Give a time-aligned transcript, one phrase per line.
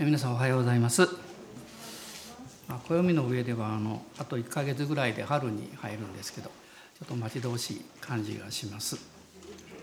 [0.00, 1.08] 皆さんおはようございます。
[2.86, 8.96] 暦の上ではあのあと1ヶ月ぐらいで春に入るんですけどちょっと待ち遠しい感じがします。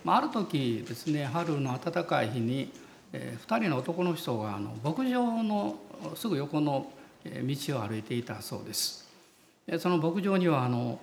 [0.06, 2.72] まあ、る時ですね春の暖かい日に、
[3.12, 5.76] え、2人の男の人があの牧場の
[6.16, 6.90] すぐ横の
[7.26, 9.06] 道を歩いていたそうです。
[9.68, 10.98] でその牧場にはあの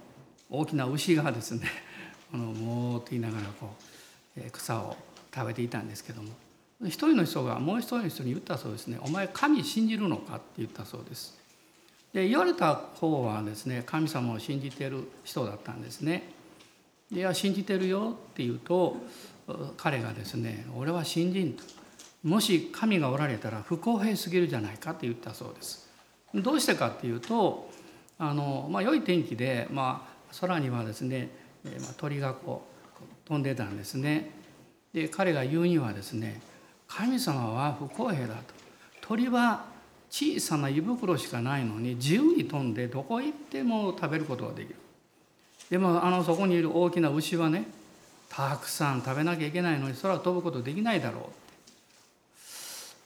[0.49, 1.69] 大きな牛がですね
[2.33, 3.77] あのもーって言いながらこ
[4.39, 4.97] う草を
[5.35, 6.31] 食べていたんですけども
[6.85, 11.39] 一人の人がもう一人の人に言ったそうですね「お前神信じるのか?」って言ったそうです。
[12.13, 16.31] で言われた方はですね神様を信じてる人だったんですね。
[17.11, 18.97] いや信じてるよって言うと
[19.77, 21.63] 彼がですね「俺は信じん」と。
[22.23, 25.89] もし神がおられたら不公平すぎるじゃないかって言ったそうです。
[26.35, 27.71] どうしてかっていうと
[28.19, 31.31] あの、まあ、良い天気で、まあ、空にはですね、
[31.65, 32.63] まあ、鳥がこ
[33.01, 34.31] う飛んでたんですね。
[34.93, 36.41] で彼が言うにはですね
[36.95, 38.43] 神様は不公平だと。
[39.01, 39.65] 鳥は
[40.11, 44.77] 小さな胃袋しかないのに自由に飛んでどこ行っても食べることができる。
[45.71, 47.65] でもあのそこにいる大きな牛はね
[48.29, 51.31] たくさん食べなきゃいけないのに空を飛ぶことできないだろ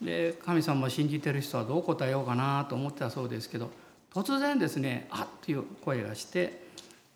[0.03, 0.05] う。
[0.05, 3.71] で神様を信じてる人はどう答えようかなと思ってたそうですけど
[4.13, 6.67] 突然ですね「あっ」ていう声がして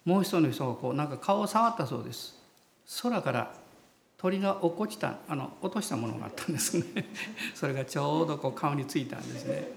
[0.04, 2.38] もう一人の人がこうなんか顔を触ったそうです。
[3.02, 3.52] 空から
[4.20, 6.84] 鳥が落っこちたあの落としたものがあったんですね。
[7.56, 9.72] それがちょうどこう顔についたんですね。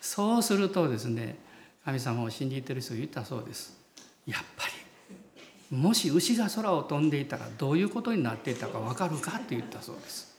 [0.00, 1.38] そうするとですね
[1.84, 3.78] 神様を信じてる人が言ったそうです。
[4.26, 4.64] やっぱ
[5.70, 10.36] りもし牛が空を飛んでいたらどういうことになっていたか分かるかって言ったそうです。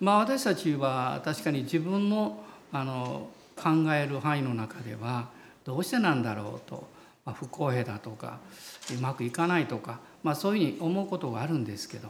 [0.00, 5.28] まあ私たちは確かに自分のあの考える範囲の中では
[5.64, 6.88] どうしてなんだろうと、
[7.24, 8.40] まあ、不公平だとか
[8.90, 12.08] うまくいかないとかまあ、そういうふうに思うことがあるんですけど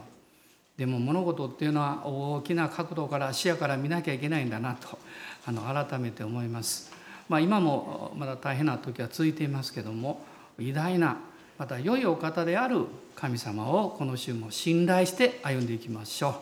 [0.77, 4.97] でも物事っていうのは大きな角度から視野から見なきゃいけないんだなと
[5.45, 6.91] あの改めて思います。
[7.29, 10.25] まあ、今もまだ大変な時は続いていますけども
[10.59, 11.17] 偉大な
[11.57, 12.85] また良いお方である
[13.15, 16.33] 神様をこの週も信頼して歩んでいきましょう。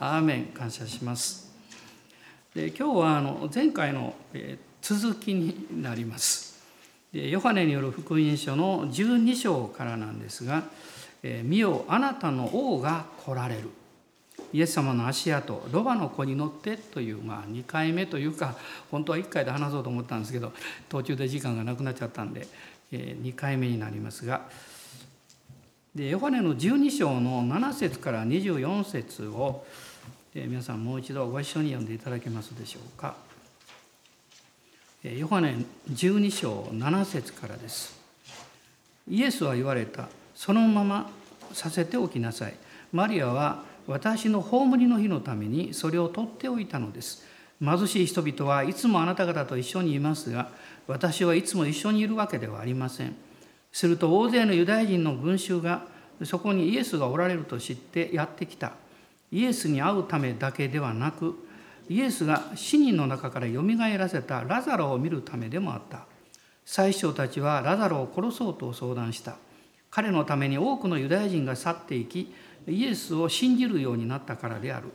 [0.00, 1.50] アーメン感謝します。
[2.54, 4.14] で今日はあの前回の
[4.82, 6.51] 続きになります。
[7.12, 10.64] ヨハネによる福音書の12章からなんですが
[11.44, 13.68] 「見よあなたの王が来られる」
[14.52, 18.56] イエス様の足跡ロバの子に乗ってという、まあ、2回目というか
[18.90, 20.52] 本当は1回で話そうと思ったんですけど
[20.88, 22.46] 途中で時間がなくなっちゃったんで、
[22.90, 24.42] え2回目になりますが
[25.94, 29.66] でヨハネの12章の7節から24節を、
[30.34, 33.31] え皆さんもう一度ご一緒に読んでいただけますでしょうか。
[35.04, 35.56] ヨハネ
[35.90, 37.98] 12章7節からです。
[39.10, 40.08] イエスは言われた。
[40.32, 41.10] そのまま
[41.52, 42.54] させておきなさい。
[42.92, 47.24] マリアは私の葬りの日のためにそれを取っておいたのです。
[47.60, 50.50] 貧しい人々はいつもあなた方と一緒にいますが、
[50.86, 53.16] 私はいつも一緒にいるわけではありません。
[53.72, 55.82] すると大勢のユダヤ人の群衆が
[56.22, 58.74] そこにイエスがおられると知ってやってきた。
[59.32, 61.34] イエスに会うためだけではなく、
[61.92, 66.06] イエスが死人の中からよみがえらせたラザロを見るためでもあった。
[66.64, 69.36] 最初たちはラザロを殺そうと相談した。
[69.90, 72.32] 彼のために多くのユダヤ人が去っていき
[72.66, 74.88] イエスを信じるようになったからである。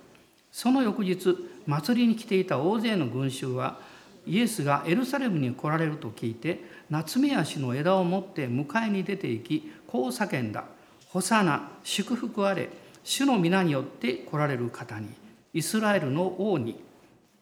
[0.52, 1.35] その翌日
[1.68, 3.79] 祭りに来ていた大勢の群衆は
[4.25, 10.66] イエスがエルサレムに来られると聞いて夏目足の枝を持って迎えに出て行きこう叫んだ
[11.09, 12.69] 「ホサナ祝福あれ。
[13.03, 15.09] 主の皆によって来られる方に」
[15.53, 16.86] イスラエルの王に。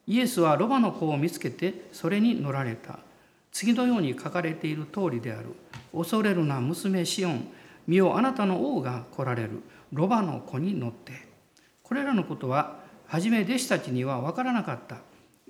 [0.07, 2.99] イエスはロバの子を見つけてそれに乗られた。
[3.51, 5.55] 次のように書かれている通りである。
[5.93, 7.47] 恐れるな娘シオン。
[7.87, 9.61] 見よあなたの王が来られる。
[9.93, 11.13] ロバの子に乗って。
[11.81, 14.97] これらのことは初め弟子たちには分からなかった。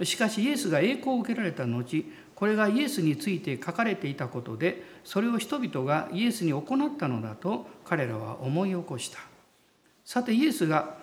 [0.03, 2.05] しかしイエスが栄光を受けられた後
[2.35, 9.19] これがイエスについて書かれていたことでそれを人々がイエスに行ったのだと彼らは思い起こした。
[10.03, 10.97] さてイエスが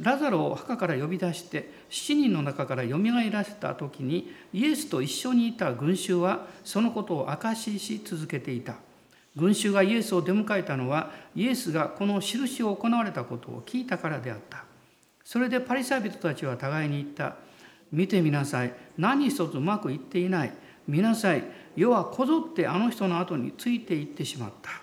[0.00, 8.76] ラザロを墓から呼び出して7人の中からよみがえらせた時にイエスと一緒にいた群衆はそのことを証しし続けていた。
[9.34, 14.64] 群衆がイエスを出迎えたのはイエスがこの印を行われたことを聞いたからであった。
[15.24, 17.36] それでパリサイ人たちは互いに言った。
[17.90, 18.72] 見てみなさい。
[18.98, 20.52] 何一つうまくいっていない。
[20.86, 21.44] 見なさい。
[21.76, 24.81] 世はこぞってあの人の後についていってしまった。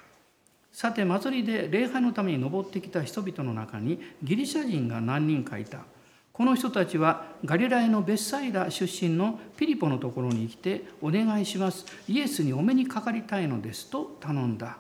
[0.80, 5.80] さて祭りで礼拝のために登ってきた人々の中にギリシャ人が何人かいた。
[6.32, 11.86] この人たちはガリラヤのベッサイダ出身のピリポのところに来てお願いします。
[12.08, 14.78] イエスにお目にかかりたいのですと頼んだ。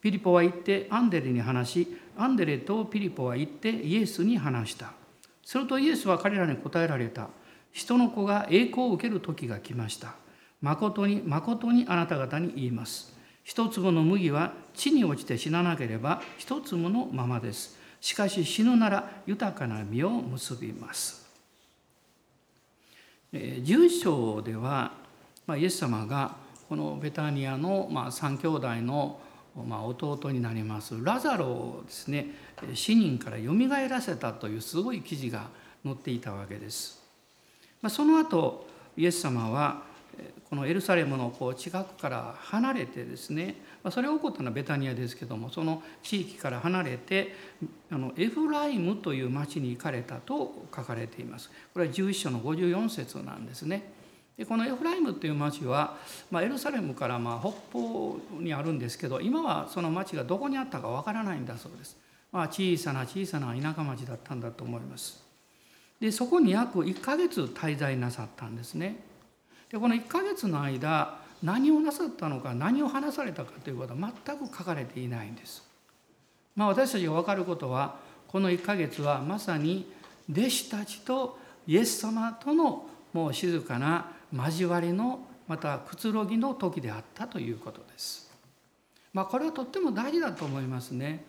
[0.00, 4.94] ピリポは行ってアンデレに話しアンデレとピリポは行ってイエスに話した。
[5.44, 7.28] するとイエスは彼らに答えられた。
[7.72, 10.14] 人の子が栄光を受ける時が来ました。
[10.62, 13.14] 誠に誠にあなた方に言います。
[13.46, 17.78] 一粒の麦は地に落ちて死ななければ一粒のままです。
[18.00, 21.24] しかし死ぬなら豊かな実を結びます。
[23.32, 24.94] 11章では
[25.56, 26.34] イエス様が
[26.68, 29.20] このベタニアの3兄弟の
[29.54, 30.96] 弟になります。
[31.00, 32.26] ラザロをですね
[32.74, 35.46] 死人からよみがえらせたというすごい記事が
[35.84, 37.00] 載っていたわけです。
[37.88, 38.66] その後
[38.96, 39.85] イエス様は
[40.48, 43.56] このエルサレムのこう近くから離れてですね
[43.90, 47.34] それが起こったのはベタニアですけどもその地域から離れて
[47.90, 51.50] あのエフライムという町に行かれたと書かれています。
[51.72, 53.92] これは11章の54節なんですね。
[54.36, 55.96] でこのエフライムという町は、
[56.30, 61.96] まあ、エルサレムからまあ北方にあるんですけど今はその町がどこにあったかわからないんだそうです。
[62.32, 65.24] まあ、小さな小さな田舎町だったんだと思います。
[66.00, 69.05] でそこに約1ヶ月滞在なさったんですね。
[69.70, 75.62] でこの1ヶ月の間何をなさったのか何を話されたかということは全く書かれていないんです。
[76.54, 77.96] まあ、私たちが分かることは
[78.28, 79.92] この1ヶ月はまさに
[80.30, 88.30] 弟子たちとイエス様とのもう静かな交わりのまたくつろぎの時であったということです。
[89.12, 91.24] まあ、これはとっても大事だと思いますね。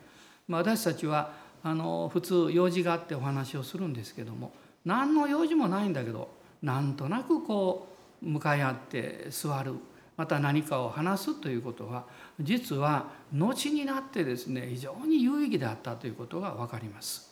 [0.47, 1.33] まあ、私たちは
[1.63, 4.53] あの普通用事があってお話をするんですけども
[4.85, 6.29] 何の用事もないんだけど
[6.61, 9.73] なんとなくこう向かい合って座る
[10.15, 12.05] また何かを話すということは
[12.39, 17.27] 実は後になってですね非常に有意義であったということが分かります。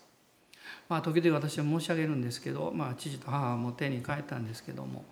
[0.88, 5.04] まあ、時々私は申し上げるんですけど、まあ、父と母も手に帰ったんですけども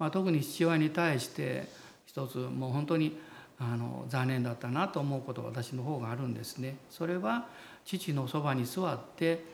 [0.00, 1.68] まあ、特に父親に対して
[2.06, 3.18] 一つもう本当に
[3.58, 6.76] あの残念だったなと思うことが私の方があるんですね。
[6.88, 7.46] それは
[7.84, 9.44] 父のそばに座って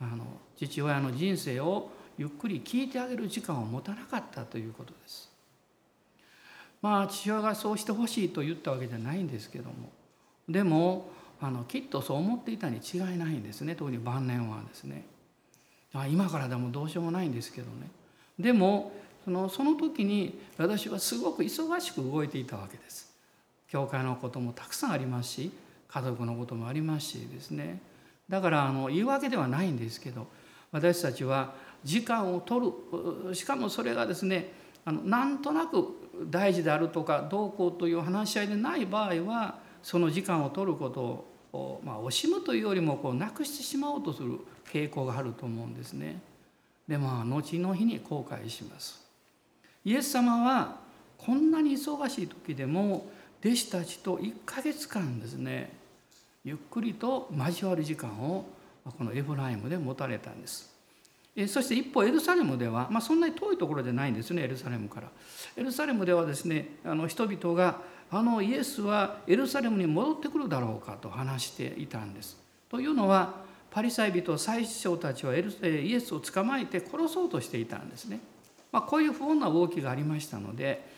[0.00, 0.24] あの
[0.56, 1.90] 父親の人生を
[2.20, 5.30] ゆっくり聞いてあげる時間を持たなかったということです。
[6.82, 9.90] まあ父親がそうしてほしいと言ったわけじゃないんですけども
[10.48, 15.06] でもあのきっとそう思っていたに違いないんですね特に晩年はですね。
[15.94, 17.88] あ今からでもどうしようもないんですけどね。
[18.38, 18.92] でも
[19.24, 23.10] そのその時に私はすごく忙しく動いていたわけです。
[23.68, 25.52] 教会のこともたくさんありますし
[25.88, 27.80] 家族のこともありますしですね
[28.28, 30.26] だからあの言い訳ではないんですけど
[30.72, 31.54] 私たちは
[31.84, 32.72] 時間を取
[33.28, 34.52] るしかもそれがですね
[34.84, 35.86] あのなんとなく
[36.30, 44.38] 大事であるとかどうこうという話し合いでない場合はその時間を取ることを、まあ、惜しむというよりもこうなくしてしまおうとする
[44.70, 46.20] 傾向があると思うんですね。
[46.86, 49.00] でまあ後の日に後悔します。
[49.84, 50.76] イエス様は
[51.16, 53.06] こんなに忙しい時でも
[53.44, 55.72] 弟子たちと1ヶ月間ですね
[56.44, 58.46] ゆっくりと交わる時間を
[58.98, 60.70] このエフライムで持たれたんです。
[61.46, 65.08] そして一方エルサレムでは、まあ、そんなに遠いところじゃないんですねエルサレムから。
[65.56, 67.80] エルサレムではですねあの人々が
[68.10, 72.36] あのイエスはエルサレムに戻ってくるだろうかと話していたんです。
[72.68, 73.34] というのは
[73.70, 75.50] パリサイ人最初たちはエル
[75.82, 78.20] イエスを捕まえて殺そうとしていたんですね。
[78.72, 80.88] まあ、こういう不穏な動きがありましたので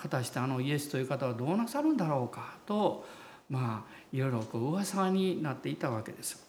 [0.00, 3.06] 果たしてあのイエスという方はどうなさるんだろうかと
[3.48, 6.44] まあいろいろこう噂になっていたわけです。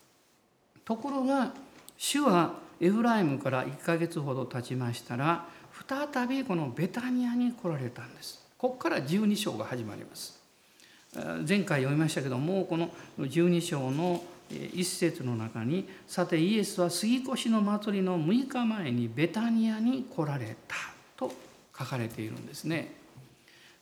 [0.84, 1.54] ところが
[1.98, 5.46] 主はエフライムから1ヶ月ほど経ちましたら
[5.88, 8.44] 再びこのベタニアに来られたんです。
[8.58, 10.40] ここから12章が始まります。
[11.48, 14.24] 前回読みましたけどもこの12章の
[14.74, 20.76] 一節の中にさてイエスは杉越の祭りの6日前にベタニアに来られた
[21.18, 21.32] と
[21.78, 22.94] 書かれているんですね。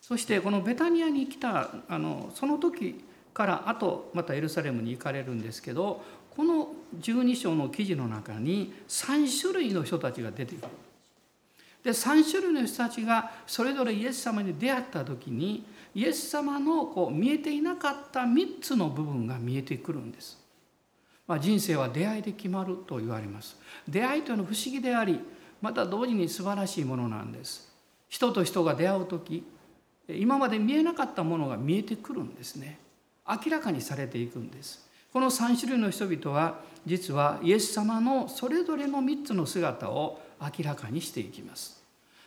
[0.01, 6.03] そしてこのベタニアに来たあのその時からあとまたエルサレムに行かれるんですけど
[6.37, 6.67] この
[6.99, 10.67] 12章の記事の中に3種類の人たちが出てくる。
[11.83, 15.65] で3種類の人たちがそれぞれイエス様に出会った時に
[15.95, 20.47] イエス様のこう見えていなかった3つの部分が見えてくるんです。
[21.25, 25.19] まあ、人生は出会いで決まると言われます出会いというのは不思議であり
[25.61, 27.69] また同時に素晴らしいものなんです
[28.07, 29.43] 人と人が出会う時
[30.07, 32.79] 今まで見えなかったものが見えてくるんですね
[33.27, 34.86] 明らかにされていくんです
[35.17, 41.81] この3種類の人々は実はイエス様のそれぞれの3つの姿を明らかにしていきます、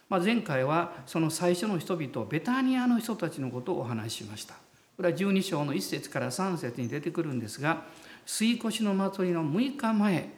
[0.09, 4.55] まあ、前回はその最初の人々ベタニアの人たちのことをお話ししました
[4.97, 7.85] これは12章の1節から3節に出てくるんですが
[8.27, 10.29] 水越の祭りの6日前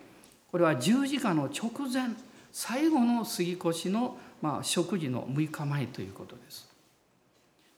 [0.51, 2.11] これは十字架の直前
[2.53, 6.69] 最後の杉越の、まあ、食事の6日前ということです。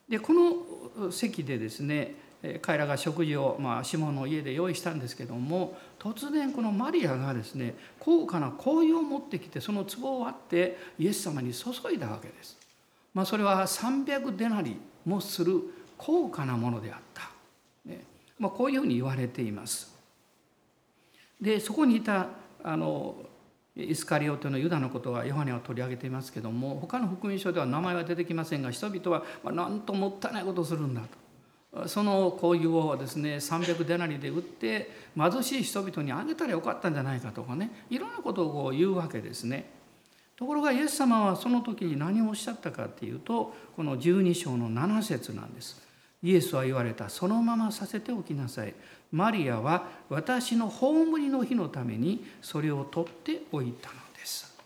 [0.08, 2.23] でこの席でですね
[2.60, 12.58] 彼らが食事を、まあ、シモンの家で用意したんですけども突然このマリアがですね高価な香油を持ってきてその壺を割ってイエス様に注いだわけです。
[13.14, 15.60] まあ、それは300デナリもする
[15.96, 17.30] 高価なものであった、
[17.86, 18.02] ね
[18.38, 19.94] まあ、こういうふうに言われています。
[21.40, 22.28] でそこにいた
[22.62, 23.14] あの
[23.76, 31.23] イスカリオテのユダのことはヨハネは取り上げていますけども他の福音書では名前は出てきませんが人々はなんともったいないことをするんだと
[31.86, 39.70] その香油をですね300デナリで売って貧しい人々にあげたらよかったんじゃないかとかねいろんなことを言うわけですね。
[40.36, 45.84] ところがイエス様はその時に何をおっしゃったかっていうとこの12章の7節なんです。
[46.24, 48.74] イエスは言われたそのままさせておきなさい
[49.12, 54.56] マリアは私の葬りの日のためにそれを取っておいたのです、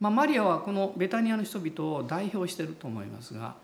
[0.00, 3.56] まあ、マリアはこのベタニアの人々を代表してると思いますが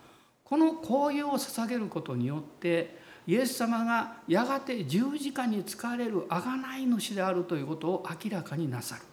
[0.49, 9.03] この香油を捧げることによってイエス様がやがて十字架に使われる贖い主であるということを明らかになさる。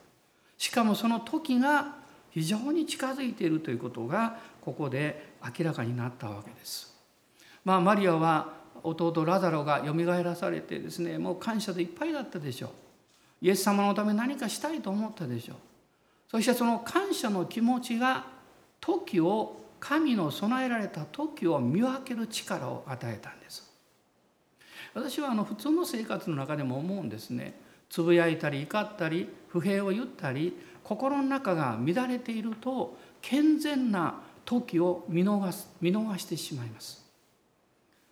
[0.57, 1.97] しかもその時が
[2.31, 6.97] 非常に近づいているということがここで明らかになったわけです。
[7.67, 12.71] まあ、マリアは弟ラザロがよみがえらされてですねもう感謝でいっぱいだったでしょう。
[13.43, 15.57] イエス様のため何かしたいと思ったでしょう。
[16.31, 18.25] そしてその感謝の気持ちが
[18.81, 23.73] 時を神の備えられた時を見分ける力を与えたんです。
[24.95, 27.55] 私はあの普通の生活の中でも思うんですね。
[27.89, 37.05] つぶやいたり怒ったり不平を言ったり心の中が乱れていると健全な時を見逃す見逃してしまいます。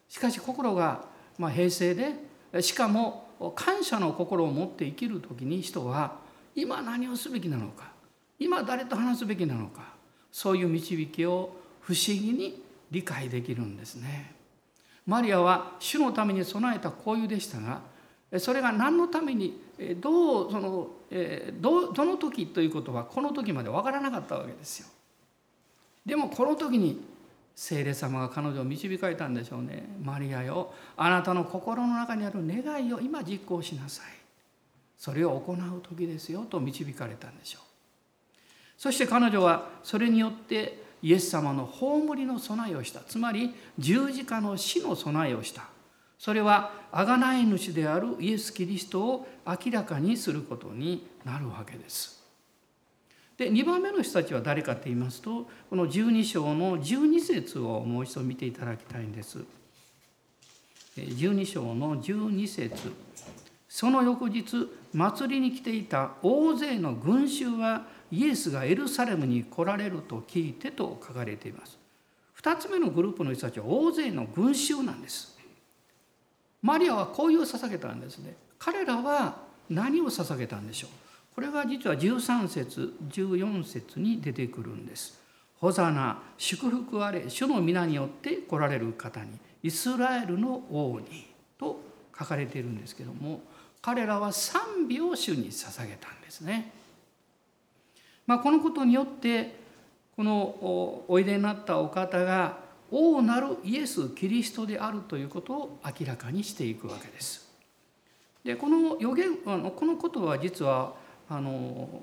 [0.09, 1.07] しかし心が
[1.39, 6.19] ま平静でしかも感謝の心を持って生きる時に人は
[6.55, 7.91] 今何をすべきなのか
[8.39, 9.93] 今誰と話すべきなのか
[10.31, 14.35] そういう導きを不思議に理解できるんですね。
[15.07, 17.83] マリアは主のために備えた交友でしたが
[18.39, 19.61] それが何のために
[20.01, 20.89] どうその
[21.61, 24.87] どどの時ということはこの時まで分からなかったわけですよ。
[26.07, 27.03] でもこの時に
[27.57, 34.07] 聖霊様が彼女を導かれたんでしょうねマリアよあなたの心の中にある願いを今実行しなさい
[34.99, 37.63] それを行う時ですよと導かれたんでしょう
[38.77, 43.01] そして彼女はそれによってイエス様の葬りの備えをした。
[43.01, 45.65] つまり十字架の死の備えをした。
[46.19, 52.25] それは贖い主であるイエス・キリストを明らかにすることになるわけです。
[53.37, 59.45] で2番目の人たちは誰かと言いますとこの12章の12節をもう一度見ていただきたいんです。
[60.97, 62.93] 12章の12節。
[63.69, 67.85] その翌日祭りに来ていた大勢の群衆は
[68.15, 71.79] イエスがエルサレムに来られると聞いてと書かれています。
[72.41, 75.37] 2つ目のグループの人たちは大勢の群衆なんです。
[76.63, 78.37] マリアはこういう捧げたんですね。
[78.59, 80.91] 彼らは何を捧げたんでしょう
[81.35, 85.21] これが実は13節14節に出てくるんです。
[85.57, 89.31] ホザナ祝福あれ主の皆によって来られる方に
[89.63, 91.27] イスラエルの王に
[91.59, 91.81] と
[92.17, 93.41] 書かれているんですけども
[93.81, 96.84] 彼らは賛美を主に捧げたんですね。
[98.27, 99.57] まあ、このことによって
[100.17, 102.59] このおいでになったお方が
[102.91, 107.53] 王なるイエス・キリストであるということを明らかにしていくわけです。
[108.45, 110.95] でこの予言このことは実は
[111.29, 112.03] あの、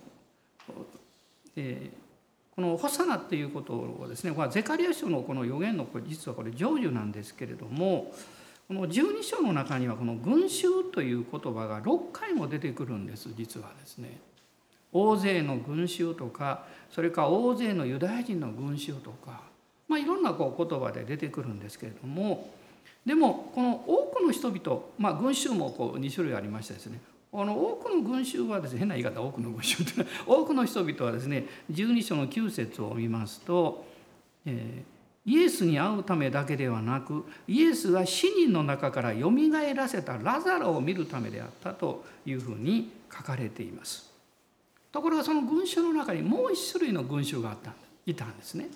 [1.55, 8.11] えー、この「ホサナ」っていうことをですねこれはゼカリア書のこの予言のこれ実はこれ成就なんですけれども
[8.67, 14.19] この12章の中にはこの「群衆」という言葉が6回も出てくるんです実はですね。
[14.93, 19.41] 大勢の群衆とかそれから大勢のユダヤ人の群衆とか、
[19.87, 22.49] まあ、いろんなこう言葉で出てくるんですけれども
[23.05, 26.99] でもこの多くの人々、まあ、群衆もこう2種類ありましてですね
[27.33, 33.85] あの多くの群衆はですね変な言い方多くの群衆というのは多くの人々はですね12章の9節を見ますと、
[34.45, 44.10] えー、イエスに会うためだけではなくイエスが死人の中からよみがえらせたラザロを見るためであったというふうに書かれています。
[44.91, 47.73] ところがその群衆の中にもう一種類の群衆があった
[48.05, 48.67] いたんですね。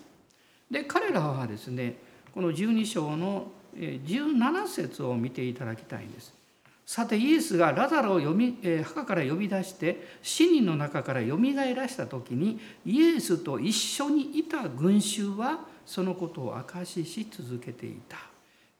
[0.69, 1.97] で彼らはですね
[2.33, 6.33] この12章の17節を見ていただきたいんです。
[6.85, 8.21] さてイエスがラザロを、
[8.83, 18.17] 墓から呼び出して死人の中からよみがえらした時にイエスと一緒にいた群衆はそのことを証しし続けていた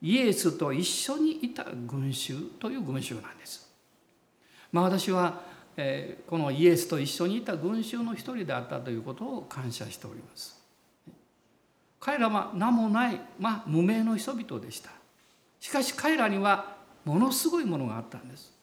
[0.02, 3.68] イエスと一緒にいた群衆という群衆なんです。
[4.72, 5.42] まあ、私は、
[5.78, 10.62] えこのイエスと一緒にいた群衆の一人であったということを感謝しております。
[12.00, 14.92] 彼らは名もない、まあ、無名の人々でした。
[15.60, 18.54] しかし彼らにはものすごいものがあったんです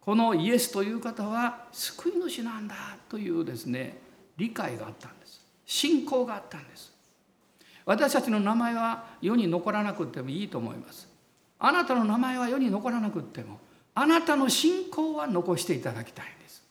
[0.00, 2.74] このイエスという方は救い主なんだ
[3.08, 3.98] というですね
[4.36, 6.92] 理解があったんです信仰があったんです
[7.84, 11.08] 私たちの名前は世に残らなくてもいいと思います
[11.58, 13.58] あなたの名前は世に残らなくても
[13.94, 16.62] あなたの信仰は残していただきたいんです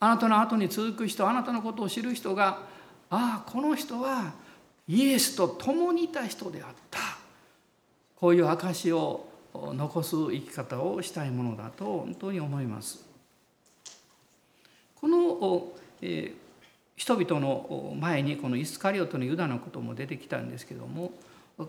[0.00, 2.62] あなたの後に続く人あなたのことを知る人が
[3.10, 4.32] ああこの人は
[4.88, 6.98] イエスと共にいた人であった
[8.16, 13.04] こういう証を残す生き方をしたいものだと本当に思います。
[15.00, 16.34] この、えー、
[16.94, 21.12] 人々の前にこのイスカリオトのユダのことも出てきたんですけども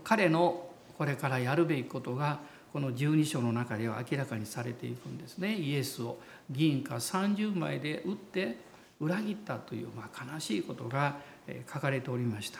[0.03, 2.39] 彼のこれからやるべきことが
[2.71, 6.17] この12章の中では明らかにされていくんですねイエスを
[6.49, 8.57] 銀貨30枚で打って
[8.99, 11.17] 裏切ったという、まあ、悲しいことが
[11.73, 12.59] 書かれておりました。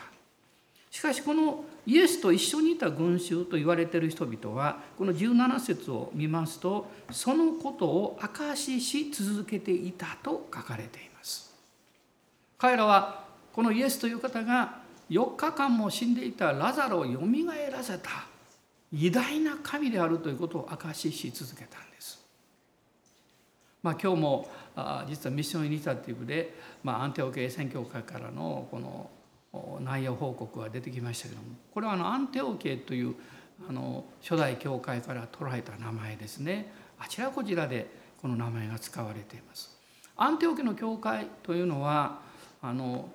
[0.90, 11.54] しかしこのイエスと一緒にいた群衆と言われている人々はこの17節を見ますとそのことを証しし続けていたと書かれています。
[12.58, 18.31] 彼らはこのイエスという方が4日間も死んでいたラザロをよみがえらせた
[18.94, 22.22] 偉大な神であるということを証しし続けたんです。
[23.82, 29.10] まあ、今日もあ実はミッションイニシアティブで、まあ、アンテオ系宣教会からのこの
[29.82, 33.16] 内容報告が出てきましたけどもこれはあのアンテオケという
[33.68, 37.88] あの初代教会から捉えた名前ですねあちらこちらで
[38.22, 39.76] この名前が使われています。
[40.16, 42.20] アンテオケの教会というのは
[42.62, 43.10] あの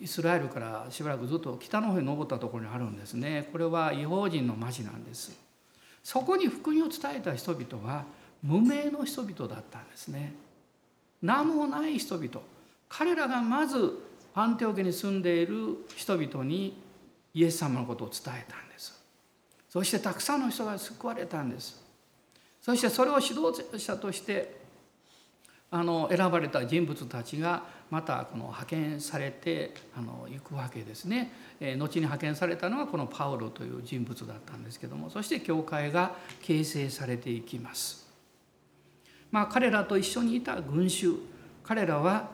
[0.00, 3.48] イスラエルからしばらくずっと北の方に登ったところにあるんですね。
[3.50, 5.36] これは違法人の町なんです。
[6.04, 8.04] そこに福音を伝えた人々は
[8.42, 10.34] 無名の人々だったんですね。
[11.20, 12.40] 名もない人々。
[12.88, 13.98] 彼らがまず
[14.34, 16.80] アンテオケに住んでいる人々に
[17.34, 19.00] イエス様のことを伝えたんです。
[19.68, 21.80] そしてたくさんの人が救われたんです。
[22.62, 24.60] そしてそれを指導者として
[25.70, 38.08] あの選ばれた人物たちがまたこの派遣されてあの行くわけですね、え後に派遣されたのはこのパウロという人物だったんですけどもそして教会が形成されていきます。
[39.30, 41.14] まあ彼らと一緒にいた群衆
[41.64, 42.30] 彼らは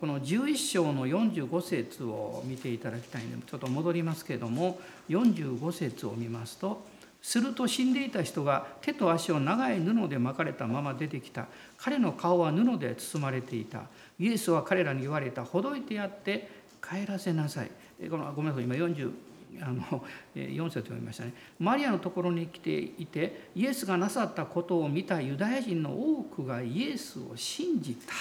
[0.00, 6.86] この11章の45節を見ていただきたいのでちょっと戻りますけれども45節を見ますと
[7.20, 11.46] 「すると死んでいた人が手と足を長い布で巻かれたまま出てきた。
[11.76, 13.82] 彼の顔は布で包まれていた。
[14.18, 16.48] イエスは彼らに言われたほどいてやって
[16.82, 17.70] 帰らせなさい」
[18.10, 19.12] このごめんなさい今40
[19.62, 20.04] あの
[20.34, 28.12] 4節読みましたねマリアのところに来ていてイエスがなさったことを見たユダヤ人の多くがイエスを信じた。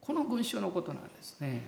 [0.00, 1.62] この群衆のことなんですね。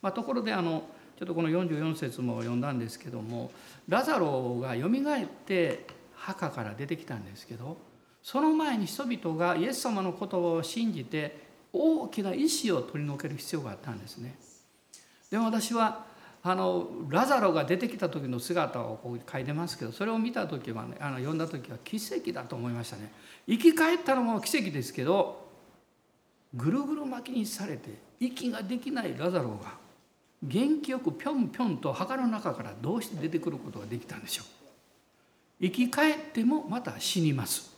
[0.00, 3.50] まあ、ところであのちょっとこの44節も読んだんですけども
[3.88, 7.76] ラザロがよみがえって墓から出てきたんですけど
[8.22, 11.45] その前に人々がイエス様の言葉を信じて
[11.76, 14.38] 大きな意志を取り除ける必要があったんですね。
[15.30, 16.06] でも私は
[16.42, 23.12] あのラザロが出てきた時の姿をこう書いてますけどそれを見た時はねあの読んだ時は奇跡だと思いましたね。
[23.48, 25.46] 生き返ったのも奇跡ですけど
[26.54, 29.74] ぐるぐる巻きにされて息ができないラザロが
[30.42, 34.46] 元気よくぴょんぴょんと墓の中からどうして出てくることができたんでしょう
[35.60, 37.74] 生き返ってもまた死にます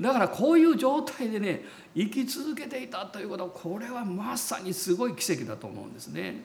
[0.00, 6.42] だからこういう状態でね生き続けていたということはこれはまさにすごい奇跡だと思うんですね。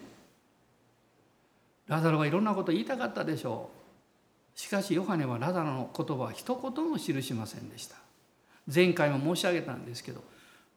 [1.88, 3.70] ラザロはいろんなこと言いたかったでしょ
[4.56, 4.60] う。
[4.60, 7.96] しかしヨハネはラザロの言葉は一言も記しませんでした。
[8.74, 10.24] 前回も申し上げたんですけど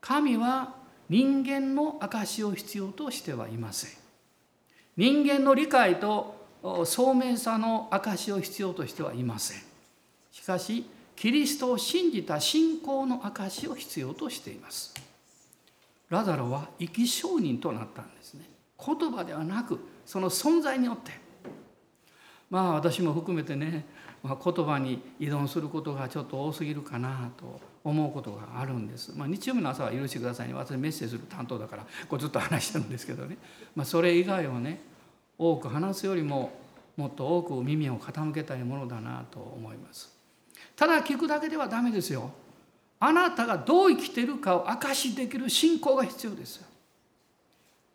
[0.00, 0.74] 神は
[1.08, 3.90] 人間の証を必要としてはいません。
[4.96, 6.42] 人間の理解と
[6.84, 9.62] 聡明さの証を必要としてはいません。
[10.32, 14.94] しかしキリストを信じた信仰の証を必要としています。
[16.10, 18.44] ラザロは生き証人となったんですね。
[18.84, 21.12] 言葉ではなくその存在によって。
[22.50, 23.86] まあ私も含めてね、
[24.22, 29.12] まあ、言葉に依存することがちょっと多すぎるかなと思うことがあるんです。
[29.14, 30.54] まあ、日曜日の朝は許してくださいね。
[30.54, 33.36] 私メッセージする担当だからこうずっと話してるんですけどね、
[33.74, 34.80] まあ、それ以外をね
[35.36, 36.52] 多く話すよりも
[36.96, 40.13] もっと多く耳を傾けたいものだなと思います。
[40.76, 42.30] ただ聞くだけではダメですよ。
[43.00, 46.64] あなたがどう生きてるかを証しできる信仰が必要です。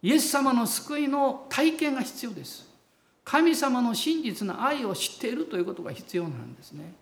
[0.02, 2.70] イエス様の救いの体験が必要です。
[3.26, 6.94] 神様の真実な愛を知っているということが必要なんですね。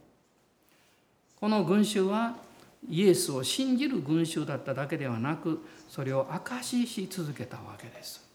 [1.40, 2.36] この群衆は
[2.90, 8.26] イエスを信じる群衆だっただけではなくそれを証しし続けたわけです。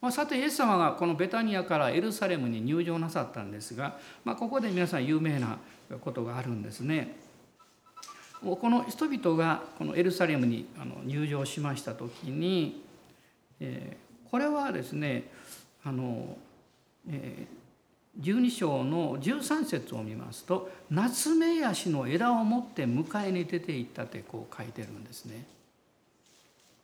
[0.00, 5.56] まあ、さてイエス様がこのベタニアからエルサレムに入場なさったんですが、まあ、ここで皆さん有名な
[5.98, 7.16] ことがあるんですね。
[8.42, 10.66] この人々がこのエルサレムに
[11.06, 12.82] 入場しました時に、
[13.60, 13.96] え
[14.30, 15.30] これはですね
[15.82, 16.36] あの、
[17.08, 17.46] え
[18.20, 25.46] 12章の13節を見ますと「夏目ヤシの枝を持って迎えに出て行った」ってこう書いてるんですね。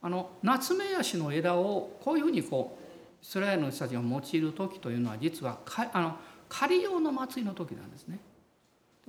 [0.01, 5.59] あの夏目ヤシの枝をこういうふうにこうイスラエルの人たちが用いる時というのは実は
[5.93, 6.17] あの
[6.49, 8.19] 狩り用の祭りの時なんですね。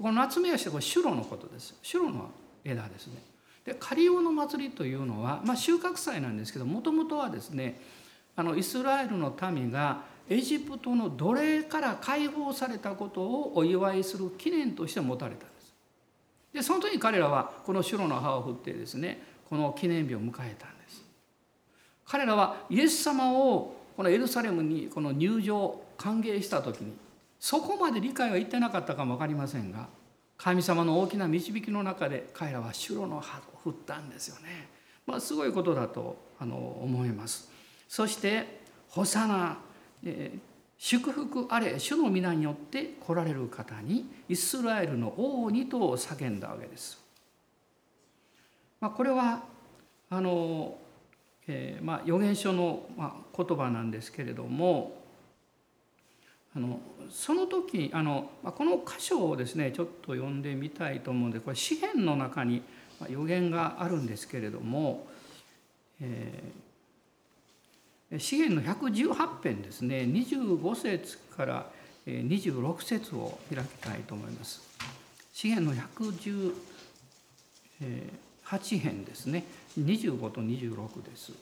[0.01, 1.75] この夏目ヤシはこれシュロのことです。
[1.83, 2.31] シュロの
[2.65, 3.23] 枝ですね。
[3.65, 7.81] で狩り用の祭りというのは、まあ、収穫祭なんですけどもともとはですね
[8.35, 15.75] あのイスラエルの民がエジプトの奴隷から解放されたことをお祝いする記念として持たれたんです。
[16.55, 21.05] でその時に彼らはこの白の葉を振ってですねこの記念日を迎えたんです。
[22.07, 26.93] 彼らはイエス様をこのエルサレムにこの入場歓迎した時に
[27.43, 29.89] そこまで理解はいってなかったかも分かりませんが
[30.39, 34.69] 神様の大きな導きの中で彼らは白の葉を振ったんですよね。
[35.05, 37.51] まあ、すごいことだとあの思います。
[37.89, 39.59] そして「ホサナ
[40.05, 40.39] え
[40.79, 47.03] 祝福あれ主の皆によって来られる方にイスラエルの王にと叫んだわけです。
[48.81, 49.43] まあ、これは
[50.11, 50.79] あの、
[51.49, 55.02] えー、まあ預言書の、まあ、言葉なんですけれども
[56.55, 62.63] あのその時あの、この箇所をですねちょっと読んでみたいと思うんでこれ詩篇の中に
[63.09, 65.07] 予言があるんですけれども、
[66.01, 66.73] えー
[68.19, 71.67] 資源の118編ですね25節から
[72.07, 74.61] 26節を開きたいと思います。
[75.33, 75.83] 資源の
[77.81, 79.45] 118編ですね
[79.79, 81.33] 25と26です。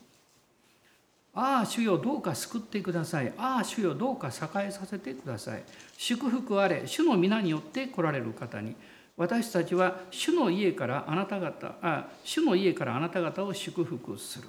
[1.33, 3.33] ああ主よどうか救ってください。
[3.39, 5.63] ああ主よどうか栄えさせてください。
[5.97, 8.75] 祝福あれ主の皆によって来られる方に
[9.17, 14.49] 私たちは主の家からあなた方あ主の家からあなた方を祝福する。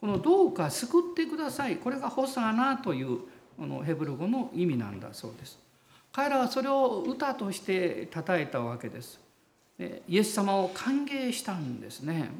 [0.00, 3.20] この「どうか救ってください」これが「ホサーナ」という
[3.56, 5.58] このヘブル語の意味なんだそうです。
[6.12, 9.18] 彼らはそれを歌として称えたわけです。
[10.08, 12.30] イエス様を歓迎したんですね。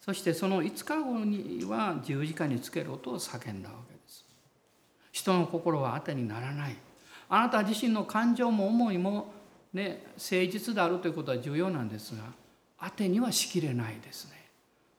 [0.00, 4.24] そしてその5日後には十字架につけろと叫んだわけです。
[5.12, 6.76] 人の心は当てにならない。
[7.28, 9.32] あなた自身の感情も思いも、
[9.72, 12.22] ね、誠実であるということは重要なんですが
[12.80, 14.38] 当てにはしきれないですね。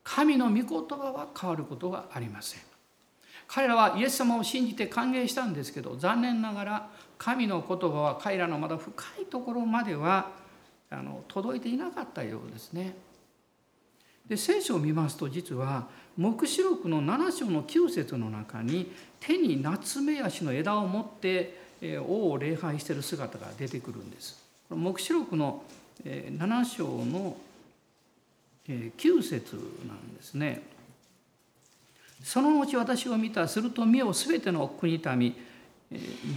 [0.04, 2.62] 神の御言葉は変わることがありません
[3.48, 10.32] 彼らはイエス様を信じて歓迎したんですけど残念ながら神の言葉は彼らのまだ深いところまでは
[10.90, 12.96] あの届いていなかったようですね。
[14.30, 21.58] で聖書を見ますと実は黙示録の7章の9節の中に手に夏目足の枝を持って
[22.08, 24.38] 王を礼拝している姿が出てくるんです。
[24.70, 25.63] 黙示録の
[26.06, 27.36] 7章の
[28.68, 29.56] 9節
[29.88, 30.62] なんですね。
[32.24, 35.36] その後私を見たすると見よ全ての国民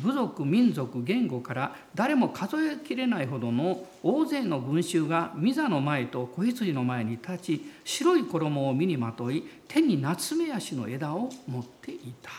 [0.02, 12.30] 部族民族言語から誰も数えきれないほどの大勢の群衆が御座の前と子羊の前に立ち白い衣を身にまとい手に夏目足の枝を持っていた。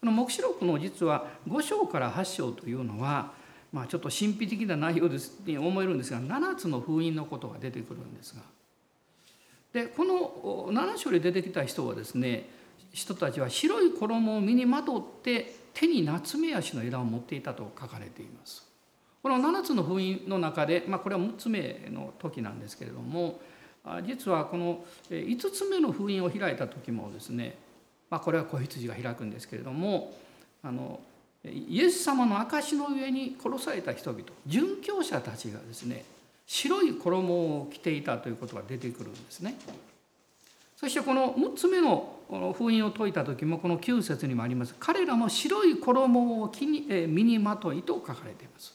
[0.00, 3.40] この黙示録の実は5章から8章というのは
[3.72, 8.42] まあ、ちょっと神秘的な内容ですに思えるんですが7つの封印のことが出てくるんですが
[9.72, 12.50] でこの7章で出てきた人はですね
[12.92, 18.72] 人たちは白い衣を身にまとって手に夏目足の枝を持っていたと書かれています。
[19.22, 23.40] この7つの封印の中で、まあ、これは6つ目の時なんですけれども
[24.04, 27.56] 実はこの5つ目の封印を開いた時もですね、
[28.10, 30.12] まあ、これは子羊が開くんですけれども
[30.62, 31.00] あの
[31.44, 36.04] イエス様の証の上に殺された人々殉教者たちがですね
[36.46, 39.54] 白い衣を着ていたということが出てくるんですね。
[40.82, 42.18] そしてこの6つ目の
[42.58, 44.74] 封印を解いた時もこの9節にもあります。
[44.80, 48.74] 彼らも白い衣を着に身にまといと書かれています。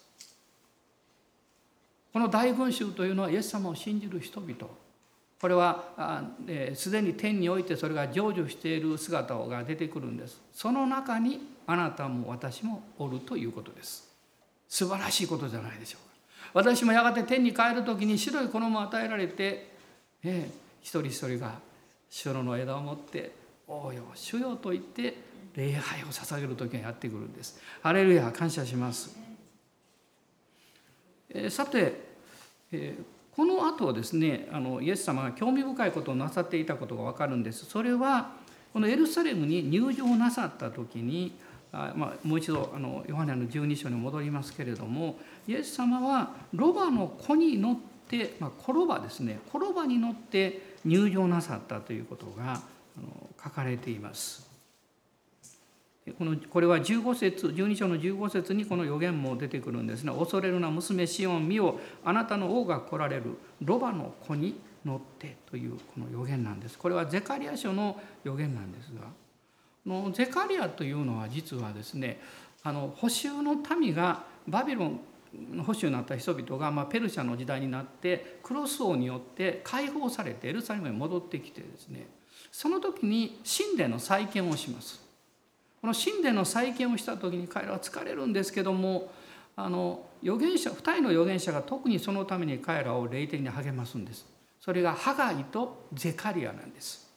[2.13, 4.55] この大群衆というのはイエス様を信じる人々。
[5.41, 6.29] これは
[6.75, 10.39] すでに天においてそれが成就している姿が出てくるんです。
[10.53, 14.09] その中にあなたも私もおるということです。
[14.69, 16.15] 素晴らしいことじゃないでしょうか。
[16.53, 19.75] 私もやがて天に帰る時に白い衣を与えられて、
[20.23, 20.49] ね、
[20.81, 21.66] 一人一人が
[22.09, 23.31] 白の枝を持って
[23.67, 25.15] 「おうよ主よ」と言って
[25.55, 27.59] 礼拝を捧げる時がやってくるんです。
[27.81, 29.17] ハレルヤ感謝します。
[31.29, 31.93] えさて、
[32.71, 37.65] えーこの後ですねあのイエス様が興味深いことをなさっていたことが分かるんです。
[37.65, 38.31] それは
[38.73, 41.33] このエルサレムに入場なさった時に
[41.71, 47.96] あ、まあ、もう一度あのヨハネの12章に戻りますけれどもイエス様はロバの子に乗って、
[48.39, 52.55] まあ、転ばですね転ばに乗って入場なさったということがあ
[53.01, 54.47] の書かれています。
[56.17, 60.13] このこれは15節12章の15節にこの予言も出てくるんですね。
[60.13, 66.77] 恐れるな娘シオン見よあなたの王が来られるロバの子に乗ってというこの予言なんです。
[66.77, 69.01] これはゼカリア書の予言なんですが
[69.85, 72.19] のゼカリアというのは実はですね
[72.63, 74.99] あの補修の民がバビロン
[75.63, 82.07] 保守になった人々が、まあ、ペルシャの時代になってクロス王によって解放されてエルサレムに戻ってきてですね
[82.51, 85.05] その時に神殿の再建をします。
[85.81, 89.11] この神殿の再建をした時に彼らは疲れるんですけども
[89.55, 94.25] あの預言者2人の預言者が特にそのために彼らを霊的に励ますんです。
[94.59, 97.07] それがハガイとゼカリアなんです。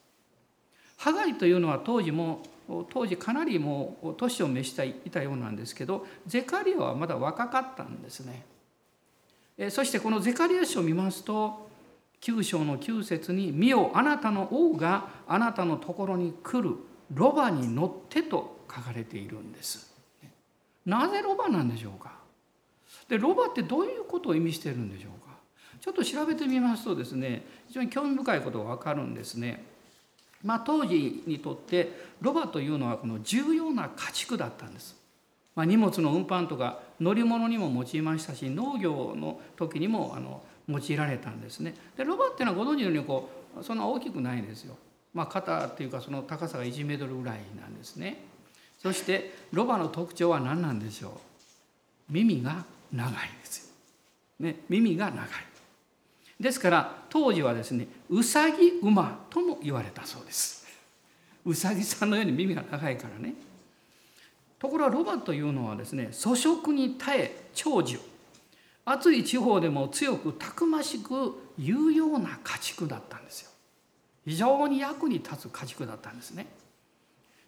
[0.96, 2.42] ハガイというのは当時も
[2.90, 8.44] 当時かなりもう年を召していたようなんですけどゼカリアはまだ若かったんですね。
[9.70, 11.68] そしてこのゼカリア書を見ますと
[12.20, 16.76] 9章の9節に「見よあなたの王があなたのところに来る
[17.12, 19.92] ロバに乗って」と書かれているんです。
[20.86, 22.12] なぜロバなんでしょうか？
[23.08, 25.36] でロバってどういうことを意味しているんでしょうか？
[25.80, 29.64] ちょっと調べてみますとですね非常に興味深いことが分かるんですね。
[30.44, 34.96] まあ、当時にとってロバというのはこの重要な家畜だったんです。
[35.54, 41.74] まあ、荷物の運搬とか乗り物にも用いましたし農業の時にもあの用いられたんですね。
[41.96, 43.28] でロバっていうのはご存知のようにこ
[43.60, 44.76] うそんな大きくないんですよ。
[45.12, 48.22] まあ、肩っていうかその高さが1メートルぐらいなんですね。
[48.78, 53.74] そしてロバの特徴は何なんでしょう耳が長いですよ。
[54.40, 55.28] ね、耳が長い。
[56.38, 60.66] ですから当時はですねうさぎ馬とも言われたそうです。
[61.44, 63.34] うさぎさんのように耳が長いからね。
[64.58, 67.98] ところがロバというのはですね粗食に耐え長寿。
[68.84, 73.50] 暑い地方でも強くたくましく有用な家畜だったんですよ。
[74.24, 76.46] 非常に役に立つ家畜だったんですね。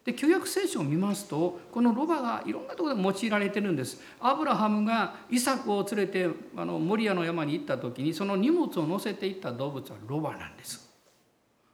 [0.05, 4.01] で旧約聖書を見ますとこのロバがいろんなところで用いられてるんです。
[4.21, 10.91] アブラハムがイサクを連れてあのモリアの山に行った時にその荷物を乗せていった動物はロバなんです。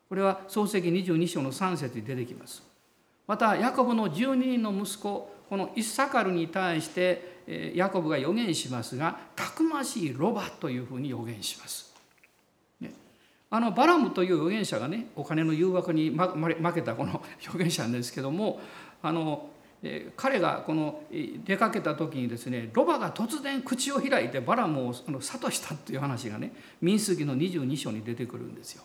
[0.09, 2.62] これは創世記22章の3節に出てきます。
[3.27, 11.88] またヤコブの12人の息子このイッサカルに対してヤコブが予言しますがたくましいロバというふうに予言します。
[13.51, 18.61] あのバラムという預言者がねお金の誘惑に負けたこの 預言者なんですけども
[19.03, 19.51] あの
[20.17, 21.05] 彼がこの
[21.45, 28.83] 出かけた時にですねロバが突然口を開いてバラムを諭したっていう話がね民数記の22章に出てくるんですよ。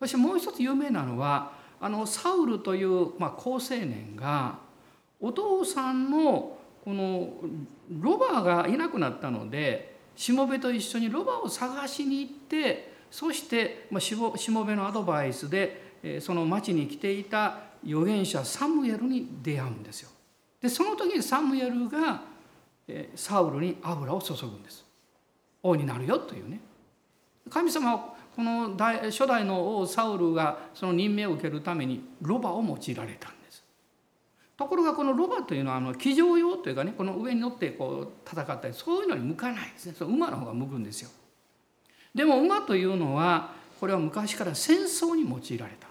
[0.00, 4.58] そしてもう一つ有名なのはあのサウルという、まあ、好青年が
[5.20, 7.32] お父さんのこの
[8.00, 14.14] ロバがいなくなったのでしもべと一緒にロバを探しに行ってそしてし
[14.50, 20.08] もべのアドバイスでその町に来ていた預言者サムエルに出会うんですよ。
[20.62, 22.22] でその時にサムエルが
[23.14, 24.84] サウルに油を注ぐんです。
[25.62, 26.58] 王になるよというね。
[27.50, 33.62] 神様はこの初代の王サウルがその任命を受けるためにロバを用いられたんです。
[34.56, 39.94] ところがこのロバというのはあの騎乗用というかねこの上に乗ってこう戦ったりそういうのに向かないですね。
[39.98, 41.10] その馬の方が向くんですよ。
[42.14, 45.88] でも馬というのはこれは昔から戦争に用いられた。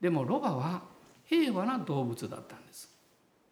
[0.00, 0.82] でもロバは
[1.24, 2.88] 平和な動物だったんです、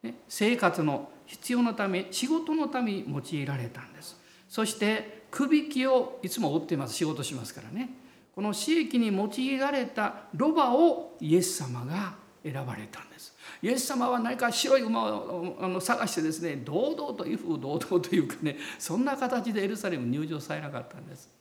[0.02, 4.16] ね、生活の必要のため仕事のために用いられたんです。
[4.48, 6.94] そしてくびきをいつも追ってます。
[6.94, 7.90] 仕事しますからね。
[8.34, 13.34] この刺激に用いられたロバをイエス様が選ばれたんです。
[13.62, 21.35] イエス様は何か白い馬を探してですね堂々と威風堂々というかねそんな形でエルサレム入場されなかったんです。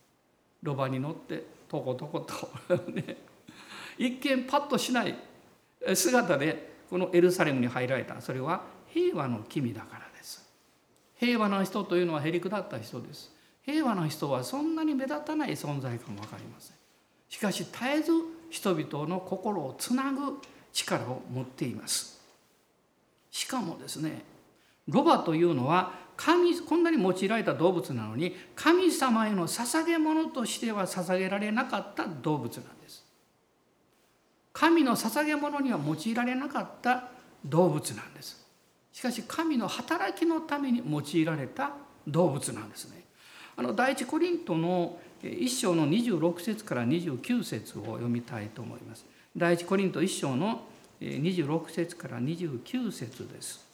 [0.66, 2.50] ロバに乗ってとことこと
[2.90, 3.16] ね
[3.96, 5.16] 一見パッとしない
[5.94, 8.20] 姿でこのエルサレムに入られた。
[8.20, 10.44] それは平和の君だからです。
[11.16, 13.32] 平和な人というのはへりくだった人です。
[13.64, 16.76] 平和な人はそんなに目立たない存在かも分かりません。
[17.28, 18.12] しかし絶えず
[18.50, 20.40] 人々の心をつなぐ
[20.72, 22.20] 力を持っています。
[23.30, 24.22] しかもですね
[24.88, 33.04] ロバというのは神こんなに用いられた動物なのに神様への捧げ物としては捧げられなかった動物なんです。
[34.52, 37.08] 神の捧げ物には用いられなかった
[37.44, 38.46] 動物なんです。
[38.92, 41.72] しかし神の働きのために用いられた
[42.08, 43.04] 動物なんですね。
[43.56, 49.04] あの第一コリントの1章の26節から29節を読みたいと思います。
[49.36, 50.62] 第一コリント1章の
[51.00, 53.65] 26節から29節です。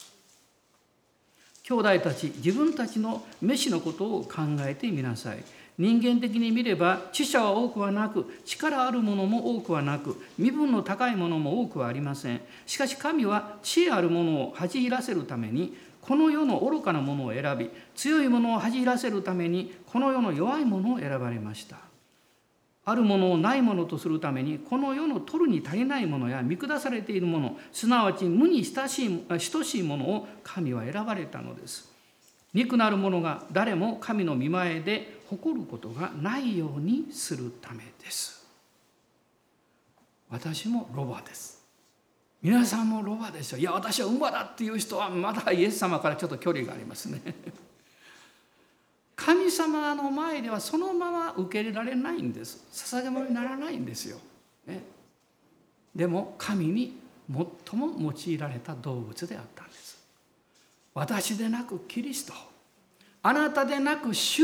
[1.63, 5.45] 兄弟たち自分たちの飯のことを考えてみなさい。
[5.79, 21.92] 人間的に見れば知者は多くはなく力あるものも多くはなく身分の高いものも多くはありませんしかし神は知恵あるものを恥じらせるためにこの世の愚かなものを選び強いものを恥じらせるためにこの世の弱いものを選ばれました
[22.85, 31.93] あるものをないものとするためにこの世の取るに足りないものや見下されているものすなわち無に親しい等しいものを神は選ばれたのです。
[32.53, 38.45] 肉なるものが誰も神の見前で誇ることがないようにするためです。
[40.29, 41.63] 私もロバです。
[42.43, 47.23] 皆さんもロバでしょいや私は馬だっていう人はまだイエス様からちょっと距離がありますね。
[49.25, 52.65] 神様の前ではそのまま受け入れられないんです。
[52.73, 54.19] 捧げ物にならないんですよ、
[54.67, 54.83] ね、
[55.95, 60.03] でも神に最も用いられた動物であったんです。
[60.93, 62.33] 私でなくキリスト。
[63.23, 64.43] あなたでなく主。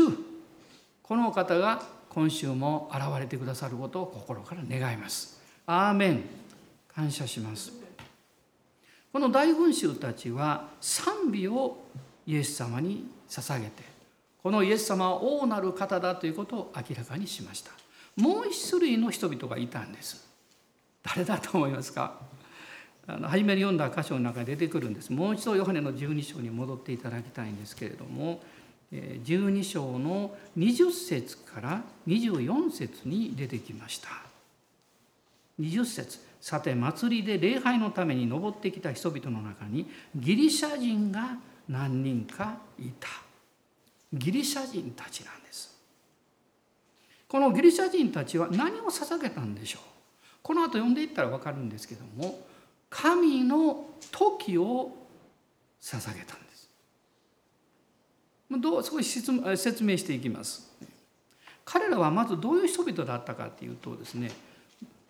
[1.03, 5.41] この方が今週も現れてくださることを心から願います。
[5.65, 6.23] アーメン。
[6.95, 7.73] 感謝します。
[9.11, 11.77] この大群衆たちは賛美を
[12.25, 13.88] イエス様に捧げて
[14.49, 17.69] このイエス様は王なる方だということを明らかにしました。
[18.15, 20.27] もう一種類の人々がいたんです。
[21.03, 22.19] 誰だと思いますか？
[23.05, 25.13] あの初めに読んだ箇所の中で出てくるんです。
[25.13, 28.41] もう一度ヨハネの12章に戻っていただきたいんですけれども
[28.91, 34.09] 12章の20節から24節に出てきました。
[35.59, 36.19] 20節。
[36.41, 43.28] さて祭りで礼拝のために登ってきた人々の中にギリシャ人が何人かいた。
[44.11, 45.77] ギリシャ人たちなんです。
[47.27, 49.81] このギリシャ人たちは何を捧げたんでしょう？
[50.41, 52.39] この後読んでいったら分かるんですけども
[52.89, 54.91] 神の時を
[55.81, 56.69] 捧げたんです。
[58.59, 59.21] どう少し
[59.57, 60.67] 説明していきます。
[61.65, 64.31] 彼らはまずどういう人々だったかっていうとですね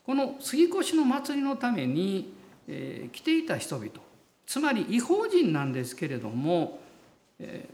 [0.05, 2.33] この杉越の祭りのために、
[2.67, 3.91] えー、来ていた人々
[4.45, 6.81] つまり違法人なんですけれども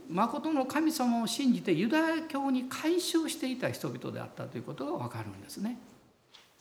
[0.08, 5.78] まことの神様を信じてユダヤ教に改宗していた人々であったということが分かるんですね。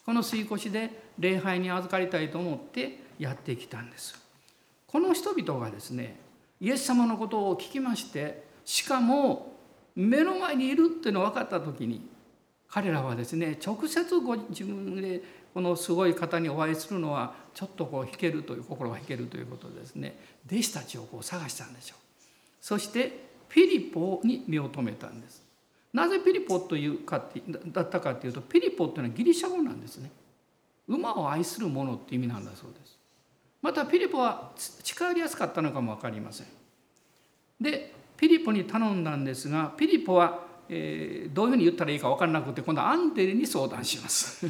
[0.06, 4.24] この吸い越しで礼拝に預かりたいと思ってやってきたんです。
[4.88, 6.15] この人々がですね
[6.60, 9.56] イエス様のことを聞きましてしかも
[9.96, 12.08] 目の前にいるっていうの分かった時に
[12.70, 15.22] 彼らはですね直接ご自分で
[15.54, 20.18] このすごい方にお会いするのはちょっとこう引けるという心が引けるということでですね
[20.52, 22.05] 弟子たちをこう探したんでしょう。
[22.65, 23.12] そして
[23.47, 25.43] ピリポに目を留めたんです。
[25.93, 30.10] なぜピリポというかってだったかというとピリポというのはギリシャ語なんですね。
[30.88, 32.97] 馬を愛する者って意味なんだそうです。
[33.62, 34.51] またピリポは
[34.82, 36.47] 近寄りやすかったのかも分かりません。
[37.62, 44.43] でピリポに頼んだんですがピリポは、えー、どういうふうに言ったらいいか分からなくて今度はアンデレに相談します。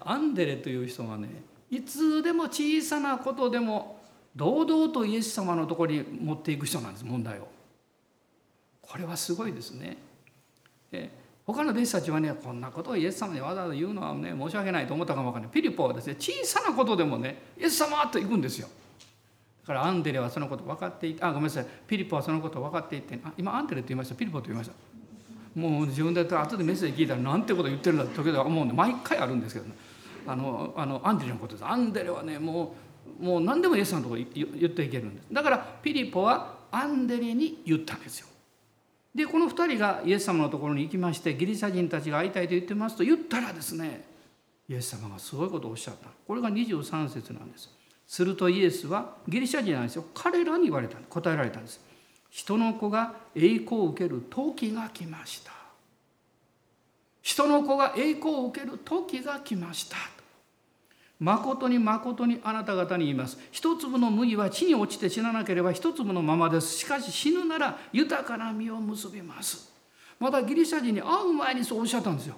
[0.00, 1.28] アンデレという人はね
[1.70, 4.02] いつでも小さなことでも
[4.36, 7.48] 堂々とイエス様のところに持っていく人なんです問題を。
[8.82, 9.96] これはすごいですね。
[10.92, 11.10] え
[11.46, 18.68] 他の弟子たちはねこんなことをイエス様にわざわざ言うのはね申し訳ないと思ったかもわからないピリポはですね小さなことでもねイエス様と行くんですよ。
[19.62, 24.74] だからアンデレはそのこと分かっていてあごめんなさいピリポはそのこと分かっていてあ今アンデレと言いましたピリポと言いました。
[25.54, 29.74] もう自分で後でメッセージ聞いたらなんてこと言ってるんだって時々思うんで毎回あるんですけどね
[30.26, 32.68] あのあのアンデレのことですアンデレはねもう
[33.20, 35.26] もう何でもイエスのところ言っていけるんです。
[35.32, 38.26] だからピリポはアンデレに言ったんですよ。
[39.14, 44.04] でこの2人がイエス様のところに行きましてギリシャ人たちが会いたいと言ってますと言ったらですね
[44.68, 46.08] イエス様がすごいことをおっしゃった。
[46.26, 47.70] これが23節なんです。
[48.06, 50.04] するとイエスはギリシャ人なんですよ。
[50.14, 51.80] 彼らに言われた答えられたんです。
[52.30, 55.52] 人の子が栄光を受ける時が来ました。
[57.22, 59.96] 人の子が栄光を受ける時が来ました。
[61.20, 63.38] 誠に誠にあなた方に言います。
[63.50, 66.78] 一粒の麦は地に落ちて死ななければ一粒のままです。
[66.78, 69.72] しかし死ぬなら豊かな実を結びます。
[70.18, 72.36] またギリシャ人に会う前にそうおっしゃったんですよ。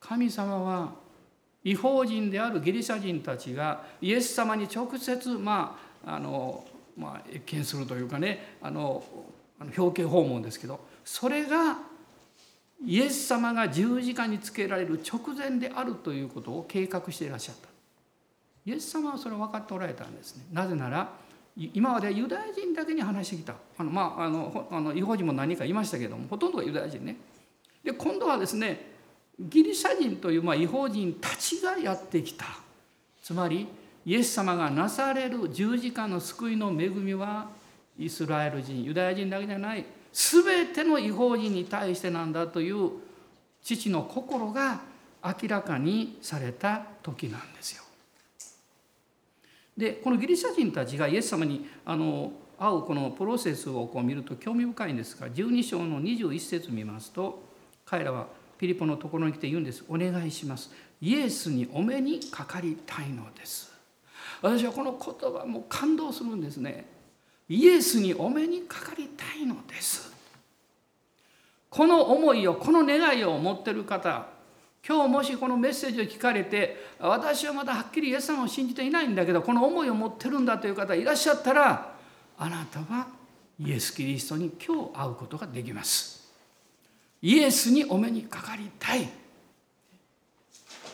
[0.00, 0.92] 神様は
[1.62, 6.64] 違法人であるギリシャ人たちがイエス様に直接まああの
[6.96, 9.02] まあ、謁見するというかねあの
[9.76, 11.78] 表敬訪問ですけどそれが
[12.86, 17.68] イエス様が十字架につけられる直前であるということを計画していらっしゃった。
[18.66, 20.44] イエス様はそれを分かっておられたんですね。
[20.52, 21.12] なぜなら
[21.56, 23.54] 今までユダヤ人だけに話してきた。
[23.78, 27.16] あのまああのあの違法人も何人かいましたけどもほとんどがユダヤ人ね。
[27.82, 28.92] で今度はですね
[29.38, 32.46] ギリシャ人というまあ違法人たちがやってきた。
[33.22, 33.66] つまり
[34.04, 37.48] イエス様がなされる十字架の救いの恵みは
[37.98, 39.84] イスラエル人ユダヤ人だけじゃない。
[40.14, 42.92] 全ての違法人に対してなんだという
[43.62, 44.80] 父の心が
[45.24, 47.82] 明らかにされた時なんですよ。
[49.76, 57.42] でこのギリシャ人たちがイエス様にあの会うこのプロセスをこう見ると興味深いんですが12章の21節見ますと
[57.84, 60.70] 彼らはピリポのところに来て言うんです「お願いします」
[61.02, 63.74] 「イエスにお目にかかりたいのです」
[64.40, 66.93] 私はこの言葉も感動するんですね。
[67.48, 70.12] イエスにお目にかかりたいのです。
[71.68, 74.28] この思いをこの願いを持ってる方
[74.86, 81.96] 今日もしこのメッセージを聞かれて私はまだはっきりイエス様を信じていないんだけどこの思いを持ってるんだという方いらっしゃったら
[82.38, 83.08] あなたは
[83.58, 86.32] イエス・キリストに今日会うことができます。
[87.22, 89.08] イエスにお目にかかりたい。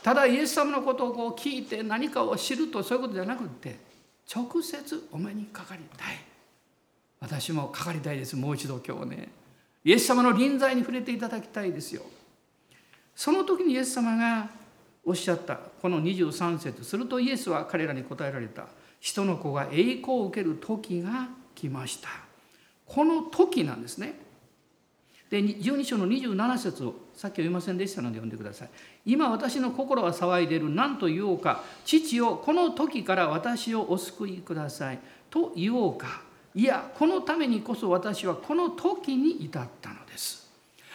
[0.03, 3.79] ただイエス様のことをこう聞いて何かを知るとそういうことじゃなくって
[4.35, 6.30] 直接お目にかかりたい。
[7.21, 8.35] 私もかかりたいです。
[8.35, 9.29] もう一度今日ね。
[9.85, 12.03] イエス様の臨在に触れていただきたいですよ。
[13.15, 14.49] その時にイエス様が
[15.05, 15.57] おっしゃった。
[15.57, 18.67] この23節するとイエスは彼らに答えられた。
[19.01, 22.09] 人の子が栄光を受ける時が来ました。
[22.87, 24.19] この時なんですね。
[25.31, 28.71] で12章の27節をさっき読みませんでしたので読んでください。
[29.07, 30.71] 今私の心は騒いでる。
[30.71, 31.63] 何と言おうか。
[31.85, 34.99] 父をこの時から私をお救いください。
[35.31, 36.30] と言おうか。
[36.55, 40.51] いやこのためにこそ私はこの時に至ったのです。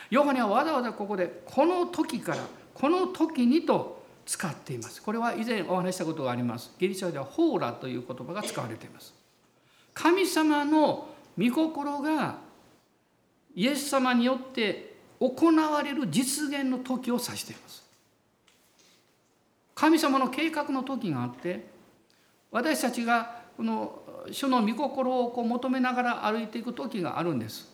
[0.10, 2.40] ヨハネはわざわざここでこの時から
[2.74, 5.02] この時にと使っています。
[5.02, 6.72] これは以前お話したことがあります。
[6.78, 9.14] ギリシャではホーラという言葉が使われています。
[9.94, 12.38] 神様の御心が
[13.56, 17.86] イエス様によって行われる実現の時を指しています。
[19.74, 21.68] 神様の計画の時があって
[22.52, 24.00] 私たちがこの
[24.32, 27.72] 主の御心をこう求めながら歩いていく時があるんです。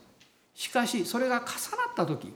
[0.54, 1.50] しかしそれが重なっ
[1.96, 2.34] た時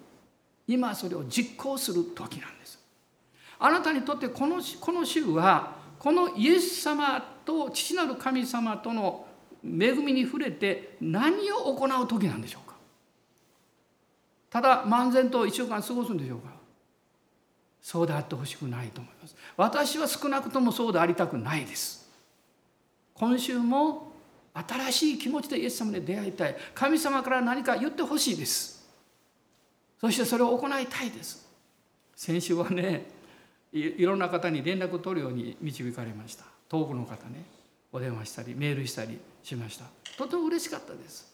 [0.67, 2.79] 今それを実行する時なんです。
[3.59, 9.25] あなたにとってこのこの週はこのイエス様と父なる神様との
[9.63, 12.75] 恵みに触れて何を行う時なんでしょうか。
[14.49, 16.49] ただ漫然と1週間過ごすんでしょうか。
[17.81, 19.35] そうであってほしくないと思います。
[19.57, 22.04] 私は少なくともそうでありたくないです。
[23.17, 24.11] 今週も
[24.53, 26.55] 新しい気持ちでイエス様に出会いたい。
[26.73, 28.85] 神様から何か言ってほしいです。
[29.99, 31.45] そしてそれを行いたいです。
[32.15, 33.05] 先週はね
[33.71, 36.45] いろんな方に連絡を取るように導かれました。
[36.69, 37.45] 遠くの方ね
[37.91, 39.85] お電話したりメールしたりしました。
[40.17, 41.33] とても嬉しかったです。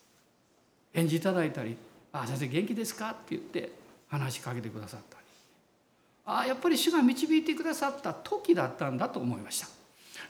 [0.93, 1.77] 返事いただいたり
[2.13, 3.71] 「あ先生元気ですか?」って言って
[4.07, 5.25] 話しかけてくださったり
[6.25, 9.67] あやっぱり主が導いてくださった時だったんだと思いました。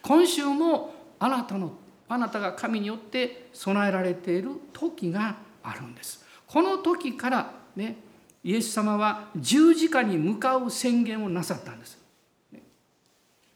[0.01, 1.71] 今週もあなたの
[2.09, 6.25] あなたが神によって備えられている時があるんです。
[6.47, 7.95] この時からね
[8.43, 12.01] イエス様は十字架に向かう宣言をなさったんです。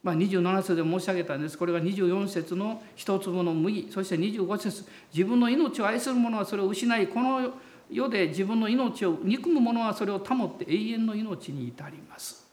[0.04, 7.52] まあ、27節で申し上げたんですこれが24節の一粒の麦そして25節自分の命を愛する者はそれを失いこの
[7.90, 12.46] 世で自分の命を憎む者はそれを保って永遠の命に至ります。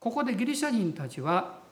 [0.00, 1.65] ここでギリシャ人たちは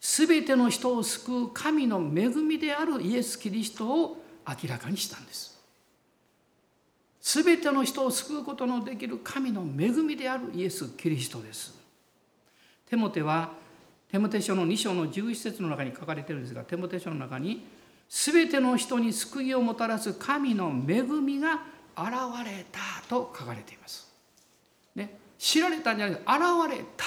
[0.00, 5.60] 全ての人を救う神の恵みであるイエス・キリストを明らかにしたんです。
[7.20, 11.78] 全ての人を救うことのできる神の恵みであるイエス・キリストです。
[12.88, 13.52] テモテは
[14.10, 17.64] テモテ書の2章の11節の中に書かれてるんですがテモテ書の中に
[18.08, 21.62] 全ての人に救いをもたらす神の恵みが
[21.96, 22.10] 現
[22.44, 24.10] れたと書かれています。
[24.94, 27.04] ね、知られたんじゃない現れた。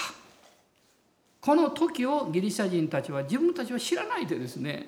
[1.43, 4.87] この時をギリシャ人たちは自分たちは知らないでですね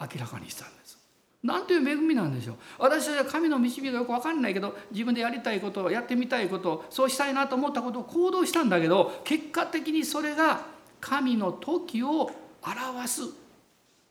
[0.00, 0.96] 明らかにしたんです。
[1.42, 10.60] なんという恵みなんでしょう私たちは神の導きがよく分かんないけど自分でやりたいことやってみたいことそうしたいなと思ったことを行動したんだけど結果的にそれが
[11.00, 12.30] 神の時を
[12.62, 13.22] 表す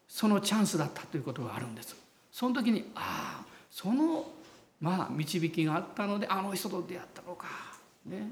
[0.09, 1.95] そのチャンスだったということがあるんです。
[2.29, 4.25] その時にああその
[4.81, 7.47] まあ導きがあったのであの人と出会ったのか。
[8.05, 8.31] ね、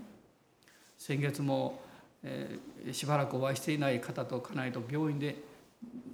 [0.98, 1.82] 先月も
[2.24, 2.60] え、
[2.94, 5.36] しばらくお会いしていない方と家内と病院で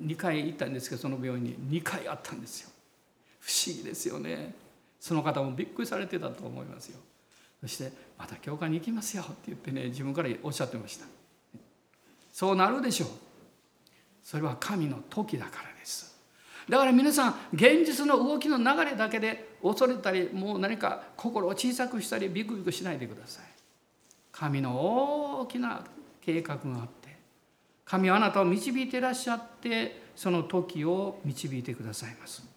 [0.03, 2.69] 2回行ったんですけどその病院に2回あったんですよ。
[3.39, 4.53] 不思議ですよね。
[4.99, 6.99] その方もびっくりされてたと思いますよ。
[7.61, 11.05] そして「また教会に行きますよ」って言ってね自分からおっしゃってました。
[12.31, 13.09] そうなるでしょう。
[14.23, 16.17] それは神の時だからです。
[16.67, 23.45] だから皆さん現実の動きの流れだけで恐れたりもう何か心を小さくしたりビクビクしないでください。
[24.31, 25.83] 神の大きな
[26.33, 27.17] 計画があって
[27.85, 32.47] 神はあなたを導いていらっしゃってその時を導いてくださいます。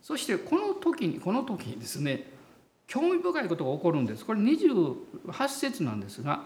[0.00, 2.24] そしてこの時にこの時にですね
[2.86, 4.24] 興味深いことが起こるんです。
[4.24, 6.44] これ28節なんですが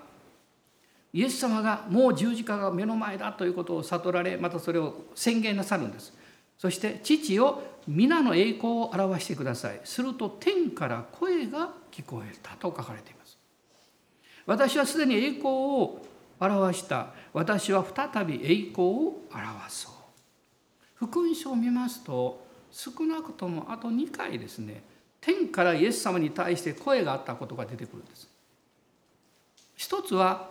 [1.13, 6.13] イエス様がもう十字架が目の前だということを悟られまたそれを宣言なさるんです。
[6.59, 9.81] そして父を皆の栄光を表してください。
[9.85, 13.39] すると天から声が聞こえたと書かれています。
[14.47, 16.05] 私はすでに栄光を
[16.45, 19.93] 表した私は再び栄光を表そう。
[20.95, 24.83] 福音書を見ますと少なくともあと2回ですね
[25.21, 28.29] 天からイエス様に対して声があったことが出てくるんです。
[29.75, 30.51] 一つは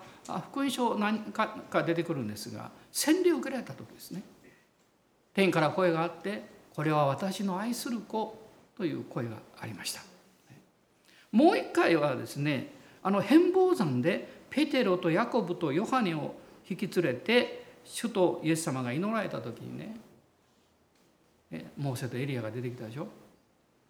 [0.50, 4.24] 福音書何かか出てくるんですが洗礼を受けられた時ですね。
[5.34, 8.39] 天から声があってこれは私の愛する子
[8.76, 10.02] という声がありました。
[11.32, 16.36] もう一回はですねあの変貌山でペテロとヤコブとヨハネを
[16.70, 19.97] 引き連れて主とイエス様が祈られた時にね
[21.76, 23.08] モーセとエリアが出てきたでしょ？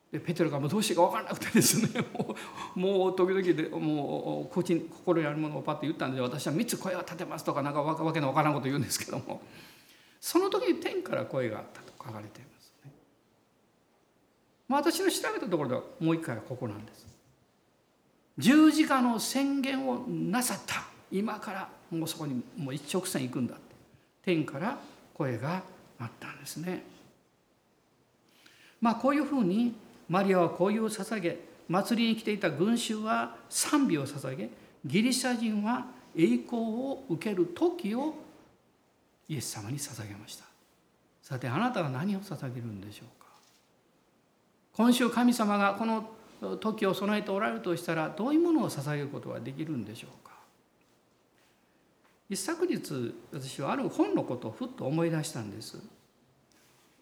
[0.10, 2.36] でペテロがもうどうしてか分からなくてですね も
[2.76, 9.42] うもう時々でもう口に心にあるものをパッと言ったんで私は3つ声を立てますとかなんかわけの分からんこと言うんですけども
[10.22, 12.92] その時に天から声があったと書かれていますね。
[14.70, 17.13] まあ、私の調べたところではもう一回はここなんです。
[18.38, 20.84] 十字架の宣言をなさった。
[21.12, 23.64] 今からもうそこにもう一直線行くんだって。
[24.24, 24.80] 天から
[25.14, 25.62] 声が
[26.00, 26.84] あったんですね。
[28.82, 29.76] まあこういうふうに
[30.10, 31.54] マリアは恋を捧げ。
[31.70, 34.50] 祭りに来ていた群衆は賛美を捧げ。
[34.86, 38.16] ギリシャ人は栄光を受ける時を
[39.30, 40.46] イエス様に捧げました。
[41.22, 43.28] さてあなたは何を捧げるんでしょうか。
[44.74, 46.10] 今週神様がこの
[46.62, 50.34] 時を備えておられるとしたらどういうものを捧げることができるんでしょうか？
[52.30, 55.78] 一昨日私はある本のことをふっと思い出したんです。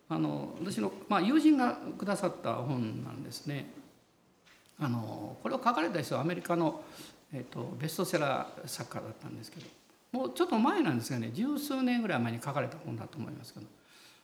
[0.09, 3.71] あの私の、まあ、友人がくださった本なんですね。
[4.79, 6.83] あのこれを書かれた人はアメリカの、
[7.31, 9.67] えーと、ベストセラー作家だったんですけど
[10.11, 13.65] もうちょっと前なんですがね十数年ぐらい前に書かれた本だと思いますけど。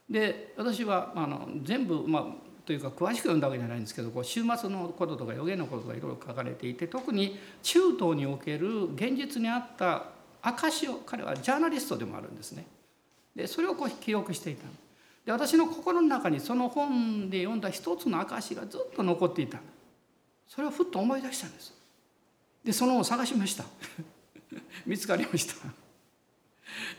[0.10, 2.26] で私はあの全部、まあ、
[2.68, 10.04] というか詳しく読んだわけじゃないんですけどこう終末のこととか予言のことがいろいろ書かれていて特に中東における現実にあった
[10.42, 12.68] 証を彼はジャーナリストでもあるんですね。
[13.34, 14.66] でそれをこう記録していた。
[15.26, 19.60] で私の心の中にその本で読んだ一つの証がずっと残っていた。
[20.50, 21.74] それをふっと思い出したんです。
[22.66, 23.64] でその本を探しました。
[24.86, 25.56] 見つかりました。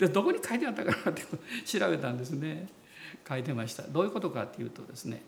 [0.01, 1.23] でどこに書いてあったかなって
[1.67, 2.69] 調べたんですね。
[3.29, 3.83] 書いてました。
[3.83, 5.23] どういうことかっていうとですね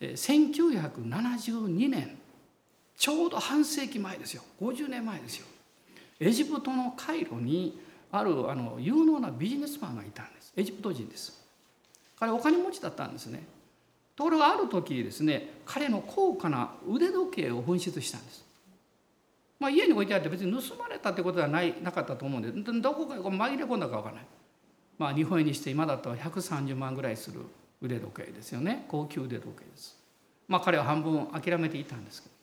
[0.00, 2.18] 1972年
[2.96, 4.42] ちょうど半世紀前ですよ。
[4.60, 5.46] 50年前ですよ。
[6.18, 7.80] エジプトのカイロに
[8.12, 10.52] あるあの有能なビジネスマンがいたんです。
[10.56, 11.40] エジプト人です。
[12.18, 13.42] 彼お金持ちだったんですね。
[14.16, 18.44] ところがある時ですね彼の高価な腕時計を紛失したんです。
[19.58, 24.24] まあ、家に置いてあって別に盗まれたってことはないなかったと思うんでどこか紛れ込んだか分からない。
[24.98, 27.40] まあ日本円にして今だったら130万ぐらいする。
[27.82, 28.84] 腕時計ですよね。
[28.88, 29.98] 高級腕時計です。
[30.48, 32.34] まあ彼は半分諦めていたんですけど。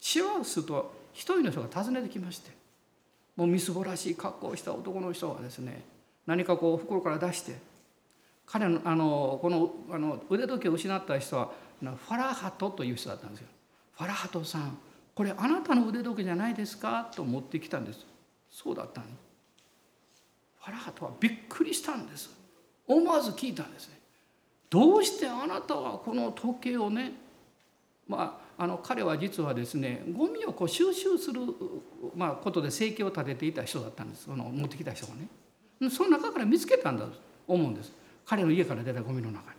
[0.00, 2.50] しばらくすると一人の人が訪ねてきまして。
[3.36, 5.84] もうみすぼらしい格好をした男の人がですね
[6.26, 7.58] 何かこう袋から出して
[8.46, 13.48] 彼のあのこのあの腕時計を失った人はファラハトという人だったんですよ。
[13.98, 14.78] ファラハトさん
[15.14, 17.10] これあなたの腕時計じゃないですか？
[17.14, 18.06] と持ってきたんです。
[18.50, 19.06] そうだったの。
[20.60, 22.30] ファラハトはびっくりしたんです。
[22.86, 23.95] 思わず聞いたんですね。
[24.76, 27.12] どうしてあなたはこの時計をね
[28.06, 31.40] まああの彼は実はですねゴミをこう収集する、
[32.14, 34.24] まあ、ことで生計を立てていた人だったんです。
[34.24, 35.28] その持ってきた人がね。
[35.90, 37.12] その中から見つけたんだと
[37.48, 37.92] 思うんです。
[38.26, 39.50] 彼の家から出たゴミの中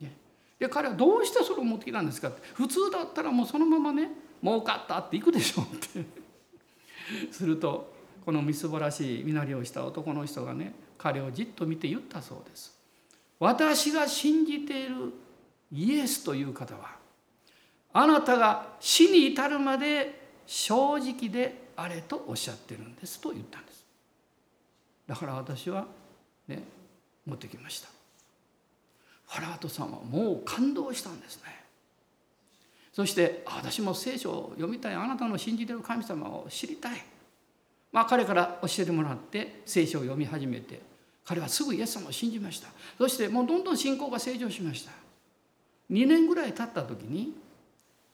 [0.00, 0.06] に。
[0.06, 0.16] ね。
[0.60, 2.40] で彼はどうしてそれを持ってきたんですかって。
[2.54, 4.10] 普通だったらもうそのままね
[4.40, 6.06] 儲かったって行くでしょうって。
[7.32, 7.92] すると
[8.24, 12.77] このみすぼらしい身なりをした男の人がね彼をじっと見て言ったそうです。
[13.38, 15.12] 私が信じている
[15.72, 16.96] イエスという方は
[17.92, 23.84] あなたが死に至るまで正直であれとおっしゃってるんですと言ったんです。
[25.06, 25.86] だから私は
[26.48, 26.62] ね
[27.26, 27.88] 持ってきました。
[29.28, 31.42] ファラートさんはもう感動したんですね。
[32.92, 34.94] そして私も聖書を読みたい。
[34.94, 37.04] あなたの信じてる神様を知りたい、
[37.92, 40.80] まあ、彼から教えてもらって聖書を読み始めて
[41.28, 42.68] 彼はすぐイエス様を信じました。
[42.96, 44.92] そしてもうどんどん信仰が成長しました。
[45.90, 47.34] 2年ぐらい経った時に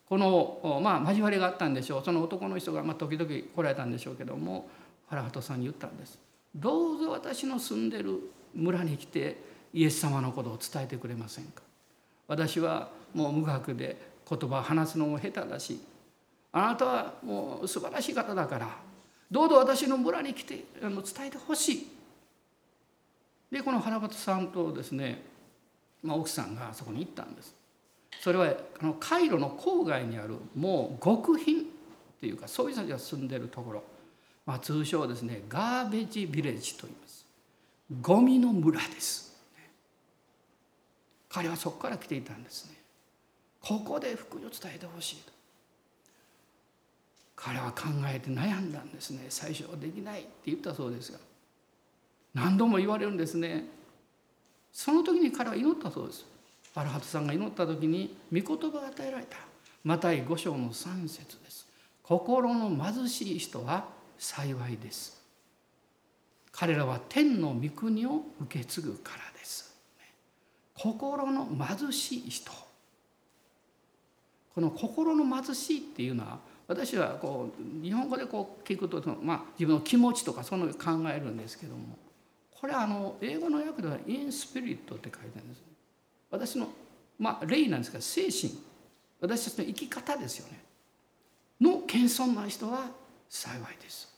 [0.09, 2.05] このまあ交わりがあったんでしょう。
[2.05, 4.69] その男の人がまあ時々来られたんでしょうけども
[5.07, 6.19] 原鳩さんに言ったんです。
[6.57, 8.19] どうぞ私の住んでる
[8.53, 9.37] 村に来て
[9.73, 11.63] イエス様のことを伝えてくれませんか。
[12.27, 13.97] 私はもう無学で
[14.29, 15.79] 言葉を話すのも下手だし
[16.51, 18.77] あなたはもう素晴らしい方だから
[19.31, 21.94] どうぞ私の村に来てあの伝えてほしい。
[23.51, 25.23] でこの原鳩さんとですね、
[26.03, 27.55] まあ、奥さんがそこに行ったんです。
[28.21, 31.65] それはあのカイロの郊外にあるもう極貧っ
[32.21, 33.83] ていうかそういう人たちが住んでるところ、
[34.47, 37.27] まあ、通称ですねガーベージビレッジと言います。
[38.01, 39.35] ゴミの村です。
[41.29, 42.75] 彼はそこから来ていたんですね。
[43.61, 45.33] ここで福音を伝えてほしいと。
[47.35, 49.27] 彼は考えて悩んだんですね。
[49.29, 51.19] 最初はできないって言ったそうですが。
[52.35, 53.65] 何度も言われるんですね。
[54.73, 56.27] その時に彼は祈ったそうです。
[56.75, 59.37] アラハトさんが祈った時に御言葉が与えられた。
[59.85, 61.69] マタイ五章の3節です。
[62.03, 63.87] 心の貧しい人は
[64.19, 65.23] 幸いです。
[66.51, 69.75] 彼らは天の御国を受け継ぐからです。
[70.75, 72.51] 心の貧しい人。
[74.55, 82.04] この心の貧しいっていうのは私はこう日本語でこう聞くと、まあ、自分の気持ちとかその考えるんですけども。
[82.65, 85.65] これはあの英語の訳では「インスピリット」って書いてあるんですね。
[86.31, 86.69] 私の
[87.19, 88.59] まあ霊なんですが精神。
[89.21, 90.65] 私たちの生き方ですよね。
[91.61, 92.89] の謙遜な人は
[93.29, 94.09] 幸いです。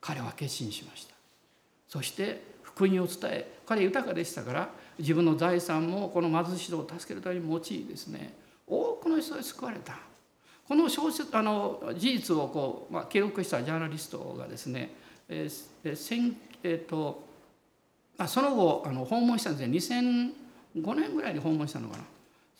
[0.00, 1.14] 彼は決心しました。
[1.86, 8.34] そして福音を伝え彼豊かでしたから自分の財産もこの貧しい人を助けるために用いですね。
[8.66, 9.96] 多くの人が救われた。
[10.66, 14.90] この小説あの事実をこう、まあ、記録したジャーナリストがですね、
[15.28, 17.28] えーえーと
[18.18, 20.00] あ、その後あの訪問したんですね。
[20.76, 22.04] 2005年ぐらいに訪問したのかな。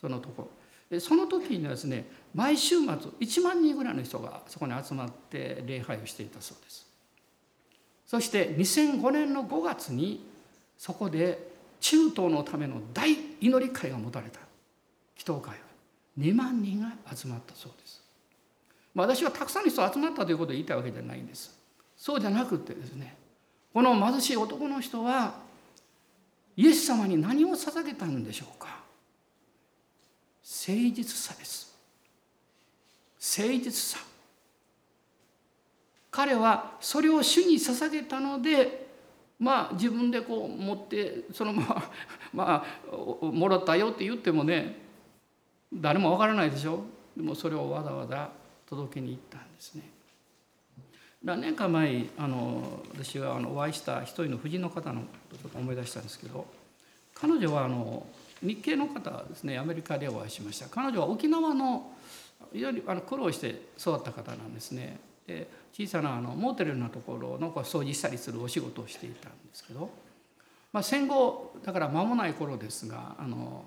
[0.01, 0.51] そのとこ。
[0.90, 2.88] ろその時にはですね毎週末
[3.20, 6.86] 1万人ぐらいの人がそこに集まって礼拝をしていたそうです。
[8.07, 10.26] そして2005年の5月に
[10.76, 14.40] そこで中東のための大祈り会が持たれた。
[15.16, 15.57] 祈祷会は
[16.18, 18.03] 2万人が集まったそうです、
[18.94, 21.59] まあ、私はたくさんの人集まったということを言いたいわけじゃないんです。
[21.96, 23.20] そうじゃなくてですね
[23.73, 25.35] この貧しい男の人は
[26.57, 28.81] イエス様に何を捧げたんでしょうか？
[30.66, 31.77] 誠実さです。
[33.39, 34.05] 誠実さ。
[36.11, 38.89] 彼はそれを主に捧げたので
[39.39, 41.91] まあ自分でこう持ってそのまま
[42.35, 44.77] まあもらったよって言ってもね
[45.73, 46.83] 誰もわからないでしょ？
[47.16, 48.31] でもそれをわざわざ
[48.66, 49.83] 届けに行ったんですね。
[51.23, 56.47] 何年か前あの私があのお会いした一人の婦人の方のちょっと思い出したんですけど
[57.14, 58.07] 彼女はあの
[58.43, 61.93] 日系の方ですねアメリカでお会いしました彼女は沖縄の
[62.53, 69.91] 非常にあの苦労して育った方なんですねで小さなあのモーテルのところの掃除したりするお仕事をしていたんですけど、
[70.73, 73.64] まあ、戦後だから間もない頃ですがあの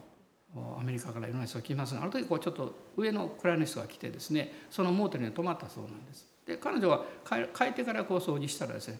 [0.79, 6.32] アメリカからいろんな人が来ますがあの時こうちょっと上の位の人が来てですねそのモーテルに泊まったそうなんです。
[6.45, 8.99] で彼女は帰ってからこう掃除したらですね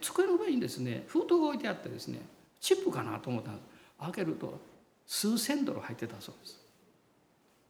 [0.00, 2.20] 机の上にですね封筒が置いてあってですね
[2.60, 3.66] チップかなと思ったんです。
[4.00, 4.58] 開けると
[5.06, 6.60] 数千ドル入ってたそうです。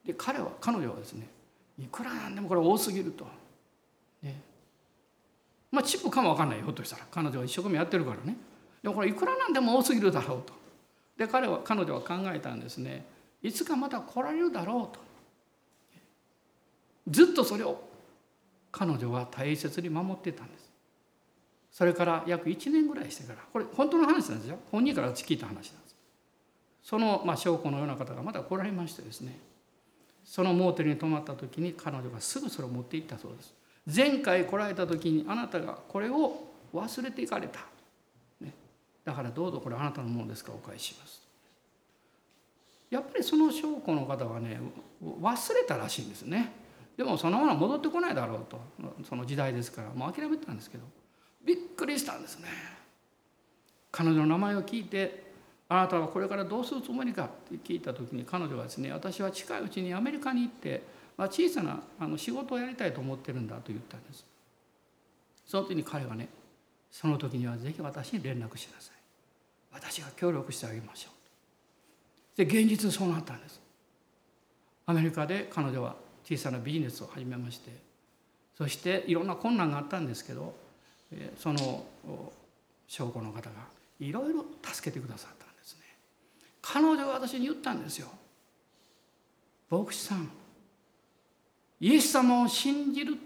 [0.06, 1.26] で彼は彼女はですね
[1.78, 3.26] いくらなんでもこれ多すぎると、
[4.22, 4.40] ね、
[5.70, 7.06] まあチップかも分かんないよひょっとしたら。
[7.10, 8.36] 彼女は一生懸命やってるからね。
[8.82, 10.52] でもこれいくらなんでも多すぎるだろうと。
[11.16, 13.04] で彼は彼女は考えたんですね。
[13.42, 15.00] いつかまた来られるだろうと。
[17.08, 17.89] ずっとそれを
[18.72, 20.70] 彼女は大切に守ってたんです。
[21.72, 24.58] それから約1年ぐらいしてからこれ本当の話なんですよ。
[24.70, 25.96] 本人から聞いた話なんです。
[26.82, 29.38] その、まあ、証拠のような方がまた来られましてですね。
[30.24, 33.54] そのモーテルに泊まった時に彼女がすぐそれを持って行ったそうです。
[33.94, 37.60] 前回来られた時にあなたがこれを忘れていかれた、
[38.40, 38.54] ね、
[39.04, 41.20] だからどうぞこれあなたのものですからお返しします。
[42.90, 44.60] やっぱりその証拠の方はね
[45.02, 46.52] 忘れたらしいんですね。
[47.00, 48.60] でもそのまま戻ってこないだろうと。
[49.08, 49.88] その時代ですから。
[49.88, 50.84] もう諦めてたんですけど。
[51.42, 52.48] びっくりしたんですね。
[53.90, 55.32] 彼女の名前を聞いて
[55.70, 57.24] あなたはこれからどうするつもりか？
[57.24, 60.82] って聞いた時に彼女はですね私は近いうちにアメリカに行って、
[61.16, 64.26] まあ、小さなあの仕事をやりたいと思ってるんだと言ったんです。
[65.46, 66.28] その時に彼はね
[66.92, 68.96] その時にはぜひ私に連絡しなさい。
[69.72, 71.10] 私が協力してあげましょ
[72.34, 73.58] うで現実そうなったんです。
[74.84, 75.96] アメリカで彼女は
[76.30, 77.72] 小さなビジネスを始めまして
[78.56, 80.54] そしていろんな困難があったんですけど
[81.36, 81.84] その
[82.86, 83.56] 証拠の方が
[83.98, 85.80] いろいろ助けてくださったんですね。
[86.62, 88.08] 彼女が私に言ったんですよ。
[89.70, 90.30] 牧師さん
[91.80, 93.16] イエス様を信じるっ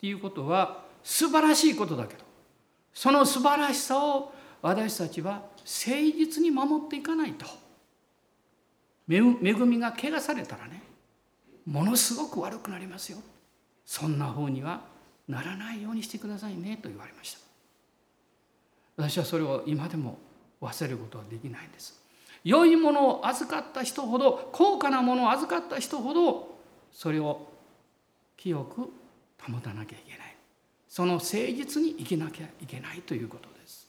[0.00, 2.20] ていうことは素晴らしいことだけど
[2.92, 4.32] その素晴らしさを
[4.62, 7.46] 私たちは誠実に守っていかないと。
[9.08, 10.83] 恵みが汚されたらね
[11.66, 13.18] ものすごく悪くなりますよ。
[13.84, 14.82] そんな方には
[15.28, 17.38] ならないようにしてくださいねと言われました。
[18.96, 20.18] 私はそれを今でも
[20.60, 22.00] 忘れることはできないんです。
[22.44, 26.58] 良いものを預かった人ほど高価なものを預かった人ほど
[26.92, 27.48] それを
[28.36, 28.92] 清く
[29.40, 30.36] 保たなきゃいけない。
[30.88, 33.88] その誠実に生きなきゃいけないということです。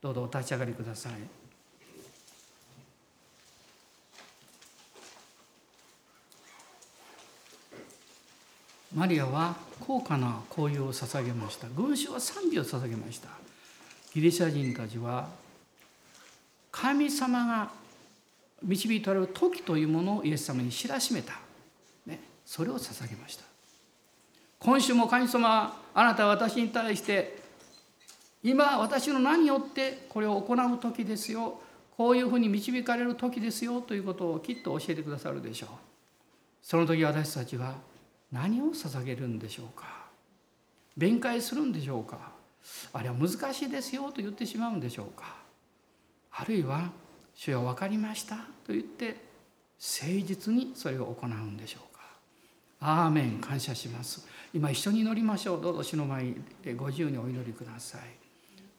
[0.00, 1.41] どうぞお立ち上がりください。
[8.94, 11.66] マリアは高価な香油を捧げました。
[11.68, 13.28] 群衆は賛美を捧げました。
[14.14, 15.28] ギリシャ人たちは
[16.70, 17.70] 神様が
[18.62, 21.34] 導いておられる時というものをイエス様に知らしめた、
[22.06, 23.44] ね、それを捧げました。
[24.58, 27.40] 今週も神様あなたは私に対して
[28.42, 31.60] 今私の何によってこれを行う時ですよ。
[31.96, 33.80] こういうふうに導かれる時ですよ。
[33.80, 35.68] ということをきっと教えてくださるでしょう。
[36.62, 37.74] その時私たちは
[38.32, 39.86] 何を捧げるんでしょうか？
[40.96, 42.32] 弁解するんでしょうか？
[42.92, 45.36] あれは難しいですよと言ってしまうんでしょうか？
[46.32, 46.90] あるいは
[47.34, 49.16] 「主よ分かりました」と言って
[49.78, 52.02] 誠実にそれを行うんでしょうか？
[52.80, 54.26] アーメン感謝します。
[54.54, 55.62] 今一緒に祈りましょう。
[55.62, 58.00] どうぞ主の前でご自由にお祈りください。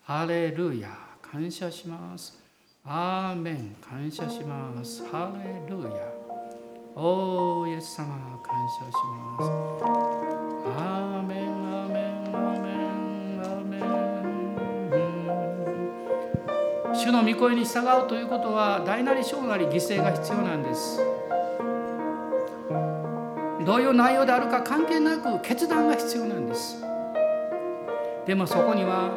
[0.03, 2.41] ハレルヤ感謝します。
[2.85, 5.05] アーメン感謝します。
[5.07, 6.22] ハレルヤ。
[6.95, 8.05] おーイエス様
[8.43, 9.49] 感謝します
[10.77, 13.83] アーメンアーメンアーメンアーメン
[16.93, 20.99] 主の御声に従うということは大なり小なり犠牲が必要なんです。
[23.65, 26.79] どういう内容であるか関係なく決断が必要なんです。
[28.27, 29.09] でもそこには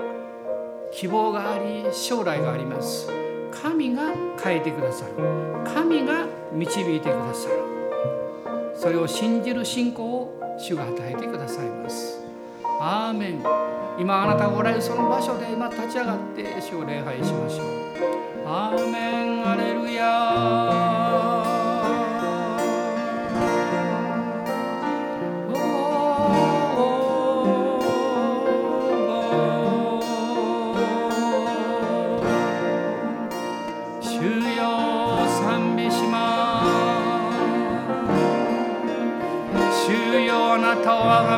[0.93, 3.11] 希望があり将来があります。
[3.53, 5.13] 神が変えてくださる。
[5.75, 7.66] 神が導いてくださる。
[8.77, 12.21] それを信じる信仰を主が与えてくださいます。
[12.81, 13.43] アーメン。
[13.99, 17.67] 今あなたがおられるその場所で今立ち上がって主を礼拝しましょう。
[18.47, 19.49] アーメン。
[19.49, 20.96] アレルヤ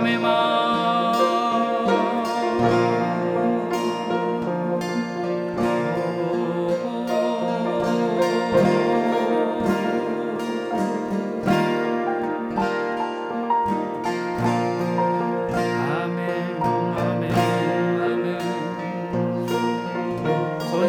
[0.08, 1.14] めま。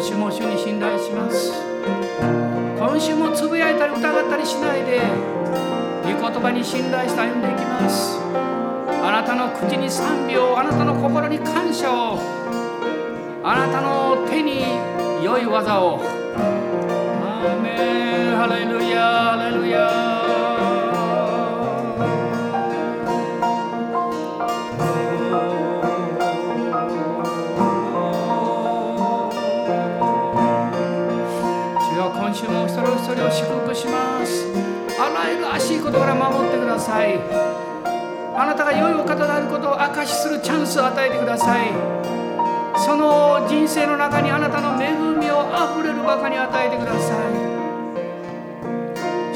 [0.02, 1.52] 週も主に信頼します。
[2.78, 5.00] 今週もつぶやいたり疑ったりしないで
[6.04, 8.19] 御言葉に信頼して歩んでいきます。
[9.30, 12.18] たの口に賛美をあなたの心に感謝を
[13.44, 14.64] あなたの手に
[15.22, 16.00] 良い技を。
[16.00, 18.36] アーメン。
[18.36, 19.88] ハレルヤハレルヤ
[32.12, 34.46] 今週も一人一人を祝福します。
[34.98, 37.69] あらゆる足いことから守ってください。
[38.40, 41.68] あなたが良いお方であることを証しするチャンスを与えてください。
[42.74, 47.50] その人生の中にあなたの恵みをあふれるばかり与えてください。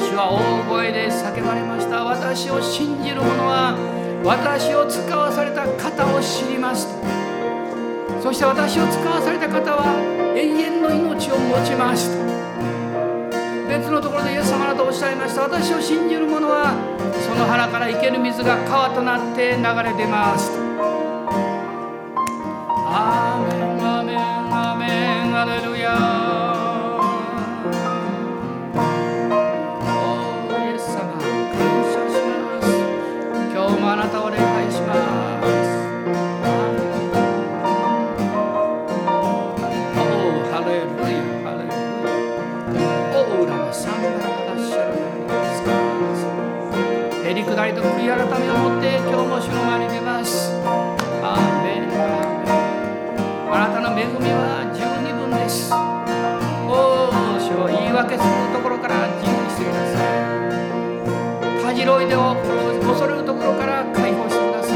[0.01, 2.03] 主は大声で叫ばれました。
[2.03, 3.77] 私を信じる者は
[4.23, 6.87] 私を使わされた方を知ります。
[8.23, 9.85] そして私を使わされた方は
[10.35, 12.34] 永遠の命を持ちます。
[13.77, 15.41] 別のところでイエス様だとおっしゃいました。
[15.41, 16.71] 私を信じる者は
[17.27, 20.64] その腹から生ける水が川となって流れ出ます。
[47.93, 50.51] 悔い改めを持って今日も主の前に出ます
[51.21, 52.55] アーメンアーメン
[53.53, 62.35] あなたの恵みは十二分ですおお主を言い訳するところから自由にしてくださいたじろいでを
[62.81, 64.75] 恐れるところから解放してください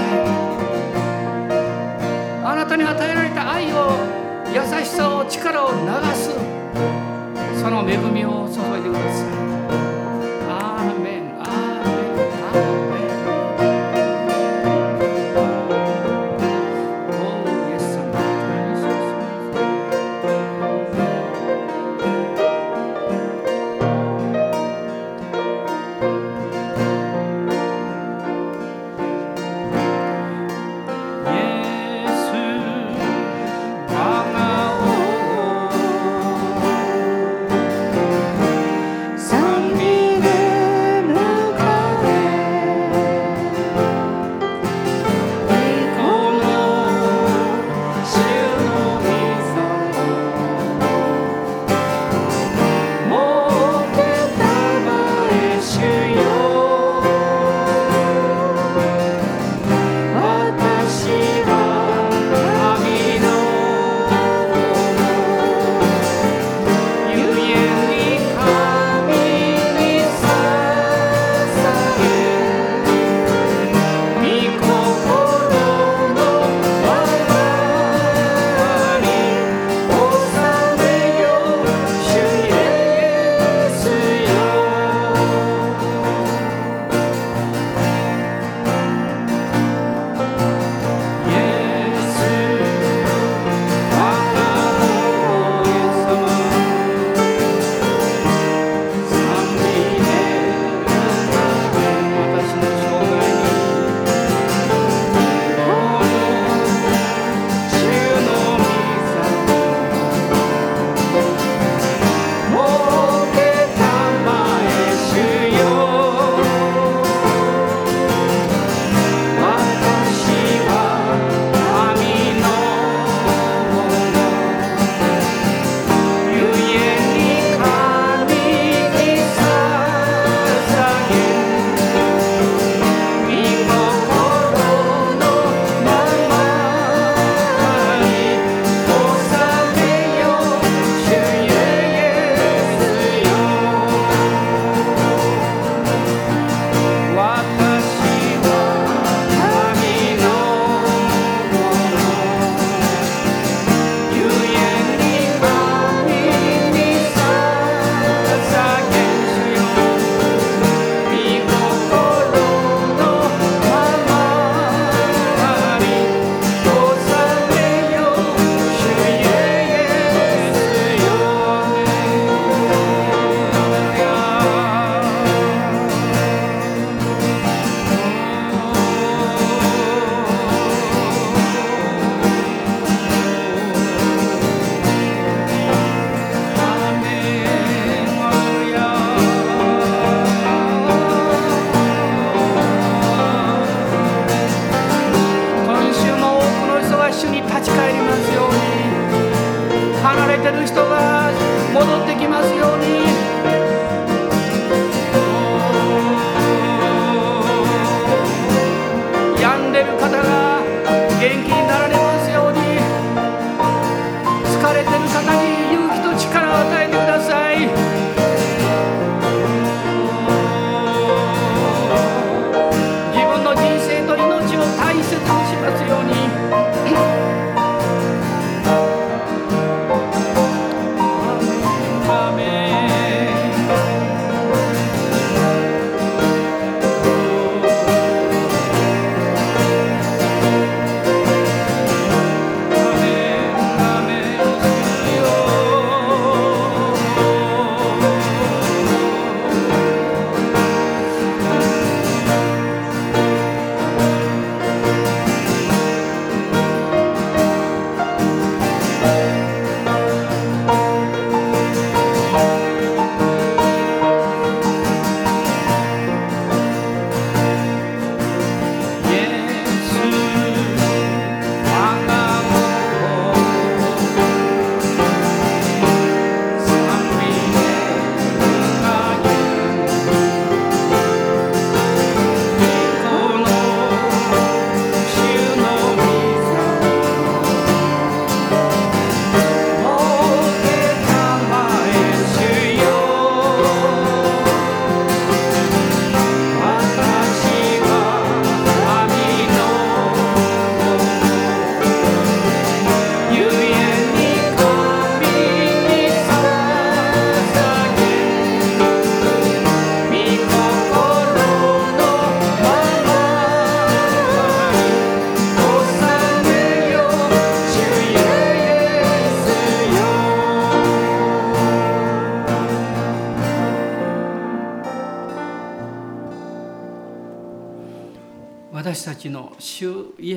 [2.46, 3.98] あなたに与えられた愛を
[4.54, 5.78] 優しさを力を流
[6.14, 6.32] す
[7.60, 9.26] その恵みを注いでくださ
[9.86, 9.89] い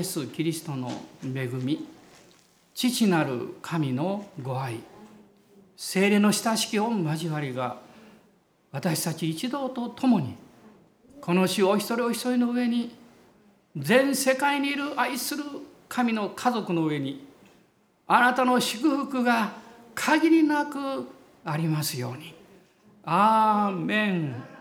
[0.02, 0.90] ス・キリストの
[1.22, 1.86] 恵み
[2.74, 4.80] 父なる神のご愛
[5.76, 7.78] 精霊の親しき御交わりが
[8.70, 10.36] 私たち一同と共に
[11.20, 12.96] この主お一人お一人の上に
[13.76, 15.44] 全世界にいる愛する
[15.88, 17.26] 神の家族の上に
[18.06, 19.52] あなたの祝福が
[19.94, 21.06] 限りなく
[21.44, 22.34] ありますように。
[23.04, 24.51] アーメン